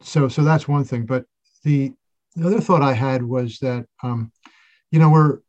so, 0.00 0.28
so 0.28 0.42
that's 0.42 0.68
one 0.68 0.84
thing. 0.84 1.06
But 1.06 1.24
the, 1.64 1.92
the 2.36 2.46
other 2.46 2.60
thought 2.60 2.82
I 2.82 2.92
had 2.92 3.22
was 3.22 3.58
that, 3.58 3.86
um, 4.02 4.32
you 4.90 4.98
know, 4.98 5.10
we're 5.10 5.40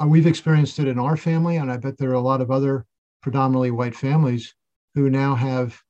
uh, 0.00 0.06
we've 0.06 0.26
experienced 0.26 0.78
it 0.78 0.88
in 0.88 0.98
our 0.98 1.16
family, 1.16 1.56
and 1.56 1.70
I 1.70 1.76
bet 1.76 1.98
there 1.98 2.10
are 2.10 2.14
a 2.14 2.20
lot 2.20 2.40
of 2.40 2.50
other 2.50 2.86
predominantly 3.20 3.70
white 3.70 3.94
families 3.94 4.54
who 4.94 5.10
now 5.10 5.34
have 5.34 5.80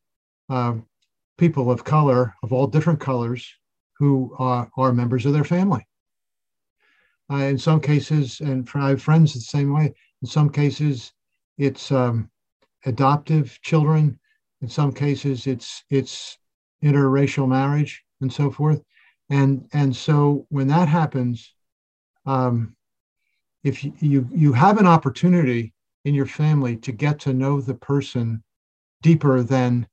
uh, 0.48 0.74
people 1.38 1.70
of 1.70 1.84
color 1.84 2.34
of 2.42 2.52
all 2.52 2.66
different 2.66 3.00
colors 3.00 3.48
who 3.98 4.34
are, 4.38 4.70
are 4.76 4.92
members 4.92 5.26
of 5.26 5.32
their 5.32 5.44
family. 5.44 5.86
Uh, 7.30 7.44
in 7.44 7.58
some 7.58 7.80
cases, 7.80 8.40
and 8.40 8.68
I 8.74 8.90
have 8.90 9.02
friends 9.02 9.32
the 9.32 9.40
same 9.40 9.72
way. 9.72 9.94
In 10.22 10.28
some 10.28 10.50
cases, 10.50 11.12
it's 11.56 11.90
um, 11.92 12.30
adoptive 12.84 13.58
children. 13.62 14.18
In 14.62 14.68
some 14.68 14.92
cases, 14.92 15.46
it's 15.46 15.84
it's 15.90 16.38
interracial 16.82 17.48
marriage 17.48 18.02
and 18.20 18.32
so 18.32 18.50
forth. 18.50 18.80
And 19.28 19.68
and 19.72 19.94
so 19.94 20.46
when 20.50 20.68
that 20.68 20.88
happens, 20.88 21.52
um, 22.26 22.76
if 23.64 23.84
you, 23.84 23.92
you 23.98 24.28
you 24.32 24.52
have 24.52 24.78
an 24.78 24.86
opportunity 24.86 25.74
in 26.04 26.14
your 26.14 26.26
family 26.26 26.76
to 26.76 26.92
get 26.92 27.18
to 27.20 27.32
know 27.32 27.60
the 27.60 27.74
person 27.74 28.42
deeper 29.02 29.42
than 29.42 29.86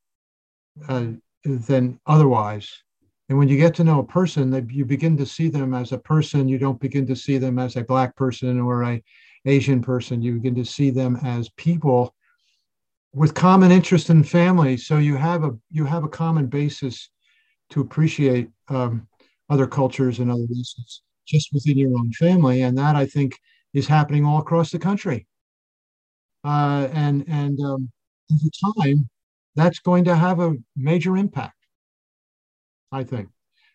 uh, 0.87 1.07
than 1.43 1.99
otherwise, 2.05 2.83
and 3.29 3.37
when 3.37 3.47
you 3.47 3.57
get 3.57 3.73
to 3.75 3.83
know 3.83 3.99
a 3.99 4.05
person, 4.05 4.51
that 4.51 4.69
you 4.69 4.85
begin 4.85 5.17
to 5.17 5.25
see 5.25 5.49
them 5.49 5.73
as 5.73 5.91
a 5.91 5.97
person. 5.97 6.47
You 6.47 6.59
don't 6.59 6.79
begin 6.79 7.07
to 7.07 7.15
see 7.15 7.37
them 7.37 7.57
as 7.57 7.75
a 7.75 7.83
black 7.83 8.15
person 8.15 8.59
or 8.59 8.83
a 8.83 9.01
Asian 9.45 9.81
person. 9.81 10.21
You 10.21 10.33
begin 10.33 10.55
to 10.55 10.65
see 10.65 10.89
them 10.91 11.15
as 11.23 11.49
people 11.49 12.13
with 13.13 13.33
common 13.33 13.71
interest 13.71 14.09
in 14.09 14.23
family. 14.23 14.77
So 14.77 14.97
you 14.97 15.15
have 15.15 15.43
a 15.43 15.51
you 15.71 15.85
have 15.85 16.03
a 16.03 16.09
common 16.09 16.47
basis 16.47 17.09
to 17.71 17.81
appreciate 17.81 18.49
um, 18.69 19.07
other 19.49 19.67
cultures 19.67 20.19
and 20.19 20.31
other 20.31 20.45
races 20.49 21.01
just 21.27 21.49
within 21.53 21.77
your 21.77 21.97
own 21.97 22.11
family, 22.13 22.61
and 22.63 22.77
that 22.77 22.95
I 22.95 23.05
think 23.05 23.37
is 23.73 23.87
happening 23.87 24.25
all 24.25 24.39
across 24.39 24.71
the 24.71 24.79
country. 24.79 25.27
Uh, 26.43 26.87
and 26.93 27.25
and 27.27 27.59
um, 27.61 27.91
over 28.31 28.75
time, 28.81 29.09
that's 29.55 29.79
going 29.79 30.05
to 30.05 30.15
have 30.15 30.39
a 30.39 30.55
major 30.75 31.17
impact. 31.17 31.55
I 32.91 33.03
think. 33.03 33.29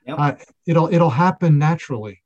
Yep. 0.06 0.18
Uh, 0.18 0.34
it'll 0.66 0.92
it'll 0.92 1.10
happen 1.10 1.58
naturally. 1.58 2.22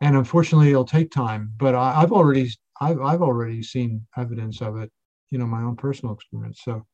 and 0.00 0.16
unfortunately, 0.16 0.70
it'll 0.70 0.84
take 0.84 1.10
time. 1.10 1.52
But 1.58 1.74
I, 1.74 2.00
have 2.00 2.12
already 2.12 2.50
I've 2.80 3.00
I've 3.00 3.22
already 3.22 3.62
seen 3.62 4.06
evidence 4.16 4.60
of 4.62 4.76
it, 4.78 4.90
you 5.30 5.38
know, 5.38 5.46
my 5.46 5.62
own 5.62 5.76
personal 5.76 6.14
experience. 6.14 6.60
So 6.64 6.86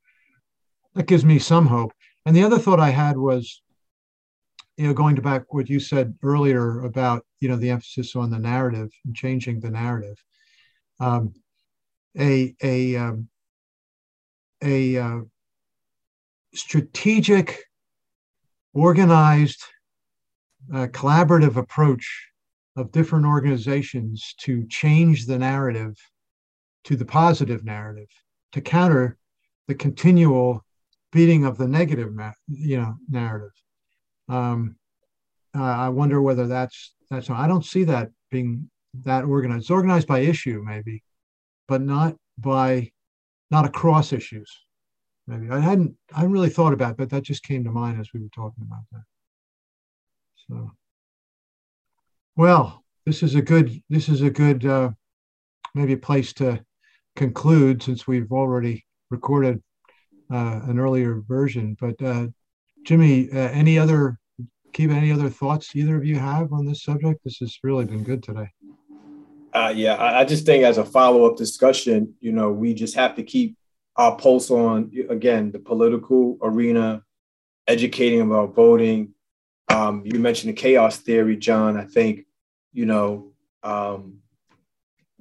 that 0.94 1.06
gives 1.06 1.24
me 1.24 1.38
some 1.38 1.66
hope. 1.66 1.92
And 2.26 2.36
the 2.36 2.44
other 2.44 2.58
thought 2.58 2.80
I 2.80 2.90
had 2.90 3.16
was, 3.16 3.62
you 4.76 4.86
know, 4.86 4.94
going 4.94 5.16
to 5.16 5.22
back 5.22 5.52
what 5.52 5.68
you 5.68 5.80
said 5.80 6.14
earlier 6.22 6.80
about 6.80 7.24
you 7.40 7.48
know 7.48 7.56
the 7.56 7.70
emphasis 7.70 8.16
on 8.16 8.30
the 8.30 8.38
narrative 8.38 8.90
and 9.04 9.14
changing 9.14 9.60
the 9.60 9.70
narrative. 9.70 10.16
Um, 11.00 11.34
a 12.18 12.54
a 12.62 12.96
um, 12.96 13.28
a 14.62 14.96
uh, 14.96 15.20
strategic, 16.54 17.64
organized, 18.74 19.62
uh, 20.72 20.86
collaborative 20.88 21.56
approach 21.56 22.28
of 22.76 22.92
different 22.92 23.26
organizations 23.26 24.34
to 24.38 24.66
change 24.68 25.26
the 25.26 25.38
narrative 25.38 25.96
to 26.84 26.96
the 26.96 27.04
positive 27.04 27.64
narrative 27.64 28.08
to 28.52 28.60
counter 28.60 29.16
the 29.68 29.74
continual 29.74 30.64
beating 31.12 31.44
of 31.44 31.58
the 31.58 31.68
negative 31.68 32.12
you 32.48 32.78
know 32.78 32.94
narrative. 33.08 33.52
Um, 34.28 34.76
uh, 35.54 35.62
i 35.62 35.88
wonder 35.90 36.22
whether 36.22 36.46
that's 36.46 36.94
that's 37.10 37.28
i 37.28 37.46
don't 37.46 37.66
see 37.66 37.84
that 37.84 38.08
being 38.30 38.70
that 38.94 39.24
organized. 39.24 39.62
It's 39.62 39.70
organized 39.70 40.06
by 40.06 40.20
issue 40.20 40.62
maybe 40.64 41.02
but 41.68 41.80
not 41.82 42.16
by 42.38 42.90
not 43.50 43.64
across 43.64 44.12
issues 44.12 44.50
maybe. 45.26 45.50
I 45.50 45.60
hadn't 45.60 45.94
i 46.14 46.20
hadn't 46.20 46.32
really 46.32 46.50
thought 46.50 46.72
about 46.72 46.92
it, 46.92 46.96
but 46.96 47.10
that 47.10 47.22
just 47.22 47.42
came 47.42 47.64
to 47.64 47.70
mind 47.70 48.00
as 48.00 48.08
we 48.12 48.20
were 48.20 48.28
talking 48.34 48.64
about 48.64 48.84
that. 48.92 49.04
So 50.48 50.70
well 52.36 52.84
this 53.06 53.22
is 53.22 53.34
a 53.34 53.42
good 53.42 53.82
this 53.88 54.08
is 54.08 54.22
a 54.22 54.30
good 54.30 54.64
uh, 54.66 54.90
maybe 55.74 55.96
place 55.96 56.32
to 56.34 56.64
conclude 57.16 57.82
since 57.82 58.06
we've 58.06 58.32
already 58.32 58.84
recorded 59.10 59.62
uh, 60.32 60.60
an 60.64 60.78
earlier 60.78 61.22
version 61.26 61.76
but 61.80 62.00
uh, 62.02 62.26
jimmy 62.84 63.30
uh, 63.32 63.48
any 63.50 63.78
other 63.78 64.18
keep 64.72 64.90
any 64.90 65.12
other 65.12 65.28
thoughts 65.28 65.76
either 65.76 65.96
of 65.96 66.04
you 66.04 66.18
have 66.18 66.52
on 66.52 66.66
this 66.66 66.82
subject 66.82 67.20
this 67.24 67.38
has 67.38 67.58
really 67.62 67.84
been 67.84 68.02
good 68.02 68.22
today 68.22 68.48
uh, 69.52 69.72
yeah, 69.74 69.94
I, 69.94 70.20
I 70.20 70.24
just 70.24 70.46
think 70.46 70.64
as 70.64 70.78
a 70.78 70.84
follow 70.84 71.26
up 71.26 71.36
discussion, 71.36 72.14
you 72.20 72.32
know, 72.32 72.50
we 72.50 72.72
just 72.72 72.94
have 72.94 73.14
to 73.16 73.22
keep 73.22 73.56
our 73.96 74.16
pulse 74.16 74.50
on 74.50 74.90
again 75.10 75.52
the 75.52 75.58
political 75.58 76.38
arena, 76.40 77.02
educating 77.66 78.22
about 78.22 78.54
voting. 78.54 79.12
Um, 79.68 80.02
you 80.06 80.18
mentioned 80.18 80.50
the 80.50 80.60
chaos 80.60 80.98
theory, 80.98 81.36
John. 81.36 81.76
I 81.76 81.84
think, 81.84 82.26
you 82.72 82.86
know, 82.86 83.32
um, 83.62 84.20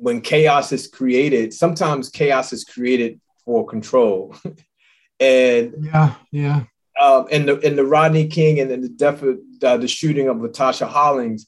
when 0.02 0.20
chaos 0.20 0.72
is 0.72 0.88
created, 0.88 1.54
sometimes 1.54 2.10
chaos 2.10 2.52
is 2.52 2.64
created 2.64 3.22
for 3.46 3.66
control. 3.68 4.36
and 5.20 5.76
yeah, 5.80 6.16
yeah. 6.32 6.64
Um, 7.00 7.28
and 7.32 7.48
the 7.48 7.60
in 7.60 7.76
the 7.76 7.86
Rodney 7.86 8.28
King 8.28 8.60
and 8.60 8.70
then 8.70 8.82
the 8.82 8.90
death 8.90 9.22
of 9.22 9.40
uh, 9.64 9.78
the 9.78 9.88
shooting 9.88 10.28
of 10.28 10.38
Latasha 10.38 10.90
Harlins, 10.90 11.44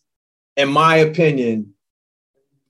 in 0.55 0.69
my 0.69 0.97
opinion, 0.97 1.73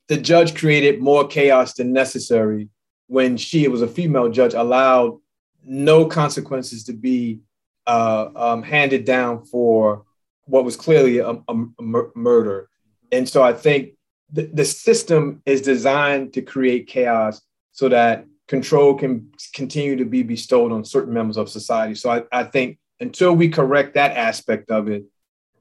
the 0.08 0.18
judge 0.18 0.56
created 0.56 1.02
more 1.02 1.28
chaos 1.28 1.74
than 1.74 1.92
necessary 1.92 2.70
when 3.08 3.36
she 3.36 3.68
was 3.68 3.82
a 3.82 3.88
female 3.88 4.30
judge 4.30 4.54
allowed 4.54 5.20
no 5.66 6.06
consequences 6.06 6.86
to 6.86 6.94
be 6.94 7.42
uh, 7.88 8.30
um, 8.36 8.64
handed 8.64 9.04
down 9.04 9.44
for 9.44 10.06
what 10.46 10.64
was 10.64 10.78
clearly 10.78 11.18
a, 11.18 11.32
a, 11.32 11.66
a 11.80 11.84
murder 12.16 12.70
and 13.12 13.28
so 13.28 13.42
i 13.44 13.54
think 13.54 13.94
the, 14.34 14.66
system 14.66 15.42
is 15.46 15.62
designed 15.62 16.34
to 16.34 16.42
create 16.42 16.88
chaos 16.88 17.42
so 17.72 17.88
that 17.90 18.26
control 18.48 18.96
can 18.96 19.32
continue 19.54 19.96
to 19.96 20.06
be 20.06 20.24
bestowed 20.24 20.72
on 20.72 20.84
certain 20.84 21.14
members 21.14 21.38
of 21.38 21.50
society 21.50 21.96
so 21.96 22.10
i, 22.10 22.24
I 22.32 22.44
think 22.44 22.78
until 23.00 23.34
we 23.34 23.50
correct 23.50 23.94
that 23.94 24.18
aspect 24.18 24.72
of 24.72 24.90
it 24.90 25.04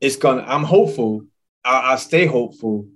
it's 0.01 0.17
gonna 0.17 0.45
i'm 0.47 0.65
hopeful 0.65 1.27
i, 1.65 1.93
I 1.93 1.97
stay 1.97 2.27
hopeful 2.27 2.87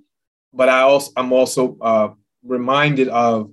but 0.56 0.70
I 0.70 0.80
also 0.80 1.12
I'm 1.16 1.32
also 1.32 1.76
uh, 1.80 2.08
reminded 2.42 3.08
of 3.08 3.52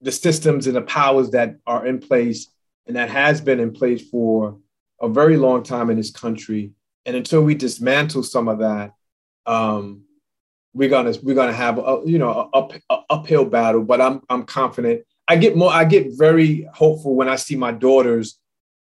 the 0.00 0.12
systems 0.12 0.66
and 0.66 0.76
the 0.76 0.82
powers 0.82 1.30
that 1.30 1.56
are 1.66 1.86
in 1.86 1.98
place 1.98 2.48
and 2.86 2.96
that 2.96 3.10
has 3.10 3.40
been 3.40 3.58
in 3.58 3.72
place 3.72 4.08
for 4.08 4.58
a 5.00 5.08
very 5.08 5.36
long 5.36 5.64
time 5.64 5.90
in 5.90 5.96
this 5.96 6.12
country. 6.12 6.70
And 7.04 7.16
until 7.16 7.42
we 7.42 7.54
dismantle 7.54 8.22
some 8.22 8.48
of 8.48 8.60
that, 8.60 8.92
um, 9.44 10.02
we're 10.76 10.88
gonna 10.88 11.14
we're 11.22 11.34
gonna 11.34 11.52
have 11.52 11.78
a 11.78 12.02
you 12.04 12.18
know 12.18 12.30
a, 12.30 12.58
up, 12.58 12.72
a 12.90 12.98
uphill 13.10 13.44
battle. 13.44 13.82
But 13.82 14.00
I'm 14.00 14.20
I'm 14.28 14.44
confident. 14.44 15.04
I 15.26 15.36
get 15.36 15.56
more. 15.56 15.72
I 15.72 15.84
get 15.84 16.08
very 16.10 16.68
hopeful 16.72 17.14
when 17.14 17.28
I 17.28 17.36
see 17.36 17.56
my 17.56 17.72
daughters 17.72 18.38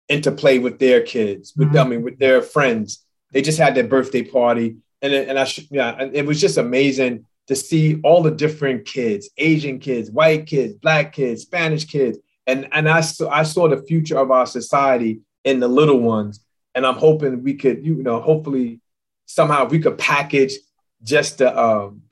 interplay 0.09 0.59
with 0.59 0.78
their 0.78 1.03
kids. 1.03 1.53
With 1.57 1.68
mm-hmm. 1.68 1.78
I 1.78 1.84
mean 1.84 2.03
with 2.03 2.18
their 2.18 2.43
friends. 2.43 3.05
They 3.30 3.40
just 3.40 3.59
had 3.59 3.74
their 3.74 3.84
birthday 3.84 4.22
party, 4.22 4.76
and 5.01 5.12
and 5.12 5.38
I 5.38 5.47
yeah, 5.70 6.09
it 6.12 6.26
was 6.26 6.40
just 6.40 6.59
amazing 6.59 7.26
to 7.49 7.57
see 7.57 8.01
all 8.03 8.22
the 8.22 8.30
different 8.30 8.84
kids, 8.84 9.28
Asian 9.36 9.78
kids, 9.78 10.11
white 10.11 10.47
kids, 10.47 10.74
black 10.74 11.12
kids, 11.12 11.43
Spanish 11.43 11.84
kids. 11.84 12.18
And, 12.47 12.68
and 12.72 12.88
I, 12.88 13.01
saw, 13.01 13.28
I 13.28 13.43
saw 13.43 13.68
the 13.68 13.82
future 13.82 14.18
of 14.18 14.30
our 14.30 14.47
society 14.47 15.20
in 15.45 15.61
the 15.61 15.68
little 15.68 15.99
ones. 15.99 16.40
And 16.74 16.86
I'm 16.86 16.95
hoping 16.95 17.43
we 17.43 17.55
could, 17.55 17.84
you 17.84 18.03
know, 18.03 18.20
hopefully 18.20 18.80
somehow 19.26 19.66
we 19.66 19.80
could 19.80 19.99
package 19.99 20.55
just 21.03 21.38
the, 21.38 21.59
um, 21.59 22.03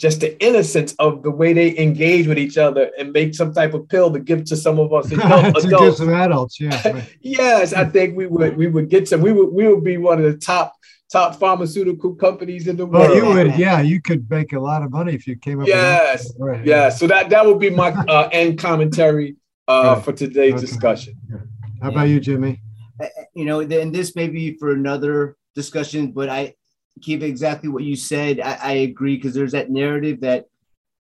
just 0.00 0.20
the 0.20 0.42
innocence 0.42 0.94
of 0.98 1.22
the 1.22 1.30
way 1.30 1.52
they 1.52 1.76
engage 1.76 2.26
with 2.26 2.38
each 2.38 2.56
other 2.56 2.90
and 2.98 3.12
make 3.12 3.34
some 3.34 3.52
type 3.52 3.74
of 3.74 3.86
pill 3.90 4.10
to 4.10 4.18
give 4.18 4.44
to 4.44 4.56
some 4.56 4.78
of 4.78 4.94
us 4.94 5.12
adult, 5.12 5.56
adults. 5.64 5.98
some 5.98 6.08
adults, 6.08 6.58
yeah. 6.58 7.04
yes, 7.20 7.74
I 7.74 7.84
think 7.84 8.16
we 8.16 8.26
would 8.26 8.56
we 8.56 8.66
would 8.66 8.88
get 8.88 9.08
some. 9.08 9.20
We 9.20 9.32
would 9.32 9.52
we 9.52 9.68
would 9.68 9.84
be 9.84 9.98
one 9.98 10.18
of 10.18 10.24
the 10.24 10.38
top 10.38 10.74
top 11.12 11.36
pharmaceutical 11.36 12.14
companies 12.14 12.66
in 12.66 12.76
the 12.76 12.86
world. 12.86 13.10
Well, 13.10 13.14
you 13.14 13.26
would, 13.26 13.58
yeah, 13.58 13.82
you 13.82 14.00
could 14.00 14.28
make 14.30 14.54
a 14.54 14.60
lot 14.60 14.82
of 14.82 14.90
money 14.90 15.12
if 15.12 15.26
you 15.26 15.36
came 15.36 15.60
up. 15.60 15.68
Yes, 15.68 16.32
with 16.32 16.48
right, 16.48 16.64
yeah. 16.64 16.88
So 16.88 17.06
that 17.06 17.28
that 17.28 17.44
would 17.44 17.58
be 17.58 17.68
my 17.68 17.90
uh, 18.08 18.30
end 18.32 18.58
commentary 18.58 19.36
uh, 19.68 19.96
right. 19.96 20.04
for 20.04 20.12
today's 20.12 20.54
okay. 20.54 20.60
discussion. 20.62 21.14
How 21.82 21.90
about 21.90 22.08
you, 22.08 22.20
Jimmy? 22.20 22.62
Uh, 22.98 23.06
you 23.34 23.44
know, 23.44 23.60
and 23.60 23.94
this 23.94 24.16
may 24.16 24.28
be 24.28 24.56
for 24.56 24.72
another 24.72 25.36
discussion, 25.54 26.12
but 26.12 26.30
I 26.30 26.54
keep 27.00 27.22
exactly 27.22 27.68
what 27.68 27.84
you 27.84 27.96
said. 27.96 28.40
I, 28.40 28.58
I 28.62 28.72
agree 28.72 29.16
because 29.16 29.34
there's 29.34 29.52
that 29.52 29.70
narrative 29.70 30.20
that 30.20 30.46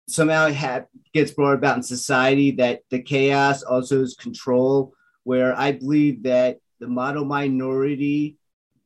somehow 0.08 0.52
ha- 0.52 0.86
gets 1.14 1.32
brought 1.32 1.54
about 1.54 1.78
in 1.78 1.84
society 1.84 2.52
that 2.52 2.82
the 2.90 3.02
chaos 3.02 3.64
also 3.64 4.02
is 4.02 4.16
control. 4.16 4.94
Where 5.24 5.58
I 5.58 5.74
believe 5.74 6.24
that 6.24 6.60
the 6.80 6.88
model 6.88 7.26
minority 7.26 8.38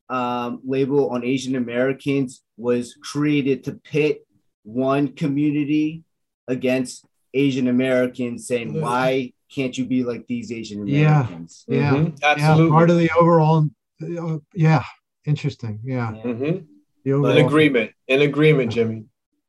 um, 0.09 0.61
label 0.65 1.09
on 1.09 1.23
Asian 1.23 1.55
Americans 1.55 2.41
was 2.57 2.95
created 3.01 3.63
to 3.63 3.73
pit 3.73 4.25
one 4.63 5.09
community 5.09 6.03
against 6.47 7.05
Asian 7.33 7.67
Americans, 7.67 8.47
saying, 8.47 8.79
"Why 8.79 9.33
can't 9.53 9.77
you 9.77 9.85
be 9.85 10.03
like 10.03 10.27
these 10.27 10.51
Asian 10.51 10.81
Americans?" 10.81 11.65
Yeah, 11.67 11.91
mm-hmm. 11.91 12.03
yeah, 12.05 12.31
absolutely. 12.31 12.65
Yeah, 12.65 12.71
part 12.71 12.89
of 12.89 12.97
the 12.97 13.09
overall, 13.17 13.67
uh, 14.01 14.37
yeah, 14.53 14.83
interesting. 15.25 15.79
Yeah, 15.83 16.11
mm-hmm. 16.11 16.65
Overall, 17.11 17.37
an 17.37 17.45
agreement, 17.45 17.91
an 18.07 18.21
agreement, 18.21 18.71
Jimmy. 18.71 19.05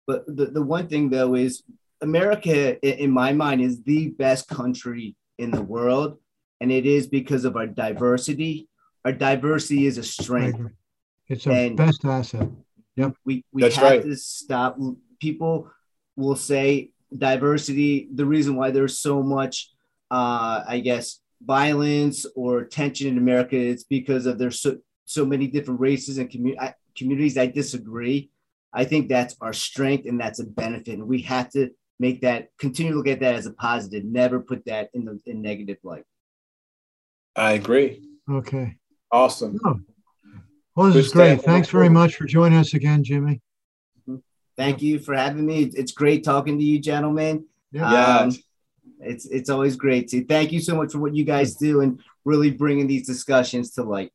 But 0.06 0.26
the, 0.26 0.46
the 0.46 0.62
one 0.62 0.88
thing 0.88 1.10
though 1.10 1.34
is 1.34 1.62
America, 2.00 2.78
in 2.82 3.10
my 3.10 3.32
mind, 3.32 3.60
is 3.60 3.82
the 3.82 4.08
best 4.10 4.48
country 4.48 5.14
in 5.38 5.50
the 5.50 5.62
world, 5.62 6.18
and 6.60 6.72
it 6.72 6.86
is 6.86 7.06
because 7.06 7.44
of 7.44 7.56
our 7.56 7.66
diversity 7.66 8.68
our 9.04 9.12
diversity 9.12 9.86
is 9.86 9.98
a 9.98 10.02
strength. 10.02 10.60
It's 11.28 11.46
our 11.46 11.70
best 11.70 12.04
asset. 12.04 12.48
Yep. 12.96 13.14
We 13.24 13.44
we 13.52 13.62
That's 13.62 13.76
have 13.76 13.90
right. 13.90 14.02
to 14.02 14.16
stop. 14.16 14.78
People 15.20 15.70
will 16.16 16.36
say 16.36 16.90
diversity. 17.16 18.08
The 18.12 18.24
reason 18.24 18.56
why 18.56 18.70
there's 18.70 18.98
so 18.98 19.22
much, 19.22 19.70
uh, 20.10 20.64
I 20.66 20.80
guess, 20.80 21.20
violence 21.42 22.24
or 22.34 22.64
tension 22.64 23.08
in 23.08 23.18
America 23.18 23.56
is 23.56 23.84
because 23.84 24.26
of 24.26 24.38
there's 24.38 24.60
so 24.60 24.78
so 25.04 25.26
many 25.26 25.48
different 25.48 25.80
races 25.80 26.18
and 26.18 26.30
commu- 26.30 26.74
communities. 26.96 27.38
I 27.38 27.46
disagree. 27.46 28.30
I 28.72 28.84
think 28.84 29.08
that's 29.08 29.36
our 29.40 29.52
strength 29.52 30.06
and 30.06 30.20
that's 30.20 30.40
a 30.40 30.44
benefit, 30.44 30.94
and 30.94 31.08
we 31.08 31.22
have 31.22 31.50
to 31.50 31.70
make 32.00 32.22
that 32.22 32.48
continue 32.58 32.92
to 32.92 32.98
look 32.98 33.08
at 33.08 33.20
that 33.20 33.36
as 33.36 33.46
a 33.46 33.52
positive. 33.52 34.04
Never 34.04 34.40
put 34.40 34.64
that 34.66 34.90
in 34.94 35.04
the 35.04 35.20
in 35.26 35.42
negative 35.42 35.78
light. 35.82 36.04
I 37.36 37.52
agree. 37.52 38.02
Okay. 38.30 38.76
Awesome. 39.10 39.58
Oh. 39.64 39.80
Well, 40.74 40.86
this 40.88 40.94
Good 40.94 41.04
is 41.04 41.12
great. 41.12 41.42
Thanks 41.42 41.68
very 41.68 41.88
much 41.88 42.16
for 42.16 42.24
joining 42.24 42.58
us 42.58 42.74
again, 42.74 43.04
Jimmy. 43.04 43.40
Thank 44.56 44.82
you 44.82 44.98
for 44.98 45.14
having 45.14 45.46
me. 45.46 45.64
It's 45.74 45.92
great 45.92 46.24
talking 46.24 46.58
to 46.58 46.64
you, 46.64 46.78
gentlemen. 46.78 47.46
Yeah. 47.72 48.18
Um, 48.18 48.32
it's 49.00 49.26
it's 49.26 49.50
always 49.50 49.76
great 49.76 50.08
to 50.08 50.24
thank 50.24 50.52
you 50.52 50.60
so 50.60 50.76
much 50.76 50.92
for 50.92 50.98
what 50.98 51.14
you 51.14 51.24
guys 51.24 51.56
do 51.56 51.80
and 51.80 52.00
really 52.24 52.50
bringing 52.50 52.86
these 52.86 53.06
discussions 53.06 53.72
to 53.72 53.82
light. 53.82 54.12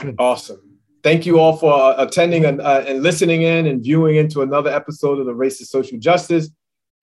Good. 0.00 0.16
Awesome. 0.18 0.65
Thank 1.06 1.24
you 1.24 1.38
all 1.38 1.56
for 1.56 1.72
uh, 1.72 1.94
attending 2.02 2.44
and, 2.44 2.60
uh, 2.60 2.82
and, 2.84 3.00
listening 3.00 3.42
in 3.42 3.68
and 3.68 3.80
viewing 3.80 4.16
into 4.16 4.42
another 4.42 4.70
episode 4.70 5.20
of 5.20 5.26
the 5.26 5.34
Race 5.34 5.56
to 5.58 5.64
Social 5.64 5.96
Justice. 5.98 6.50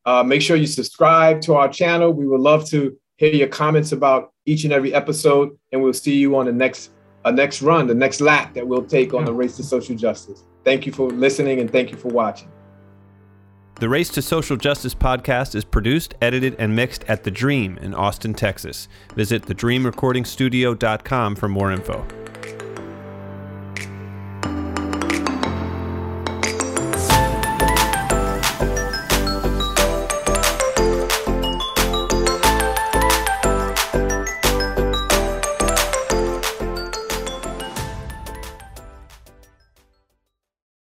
Uh, 0.06 0.22
make 0.22 0.42
sure 0.42 0.58
you 0.58 0.68
subscribe 0.68 1.40
to 1.40 1.54
our 1.54 1.70
channel. 1.70 2.12
We 2.12 2.28
would 2.28 2.42
love 2.42 2.68
to 2.72 2.98
hear 3.16 3.34
your 3.34 3.48
comments 3.48 3.94
about 3.94 4.34
each 4.46 4.66
and 4.66 4.74
every 4.74 4.94
episode, 4.94 5.58
and 5.72 5.82
we'll 5.82 5.94
see 5.94 6.18
you 6.18 6.36
on 6.36 6.48
the 6.48 6.52
next 6.52 6.92
uh, 7.24 7.32
next 7.32 7.62
run, 7.62 7.88
the 7.88 7.96
next 7.96 8.20
lap 8.20 8.54
that 8.56 8.68
we'll 8.68 8.84
take 8.84 9.14
on 9.14 9.24
the 9.24 9.32
Race 9.32 9.56
to 9.56 9.64
Social 9.64 9.96
Justice. 9.96 10.44
Thank 10.66 10.86
you 10.86 10.92
for 10.92 11.10
listening 11.10 11.62
and 11.62 11.72
thank 11.72 11.90
you 11.90 11.96
for 11.96 12.10
watching. 12.10 12.52
The 13.80 13.88
Race 13.88 14.10
to 14.10 14.22
Social 14.22 14.58
Justice 14.58 14.94
podcast 14.94 15.56
is 15.56 15.64
produced, 15.64 16.14
edited, 16.22 16.58
and 16.60 16.76
mixed 16.76 17.06
at 17.06 17.24
The 17.24 17.32
Dream 17.32 17.78
in 17.78 17.94
Austin, 17.94 18.34
Texas. 18.34 18.90
Visit 19.16 19.44
thedreamrecordingstudio.com 19.44 21.36
for 21.38 21.48
more 21.48 21.72
info. 21.72 22.06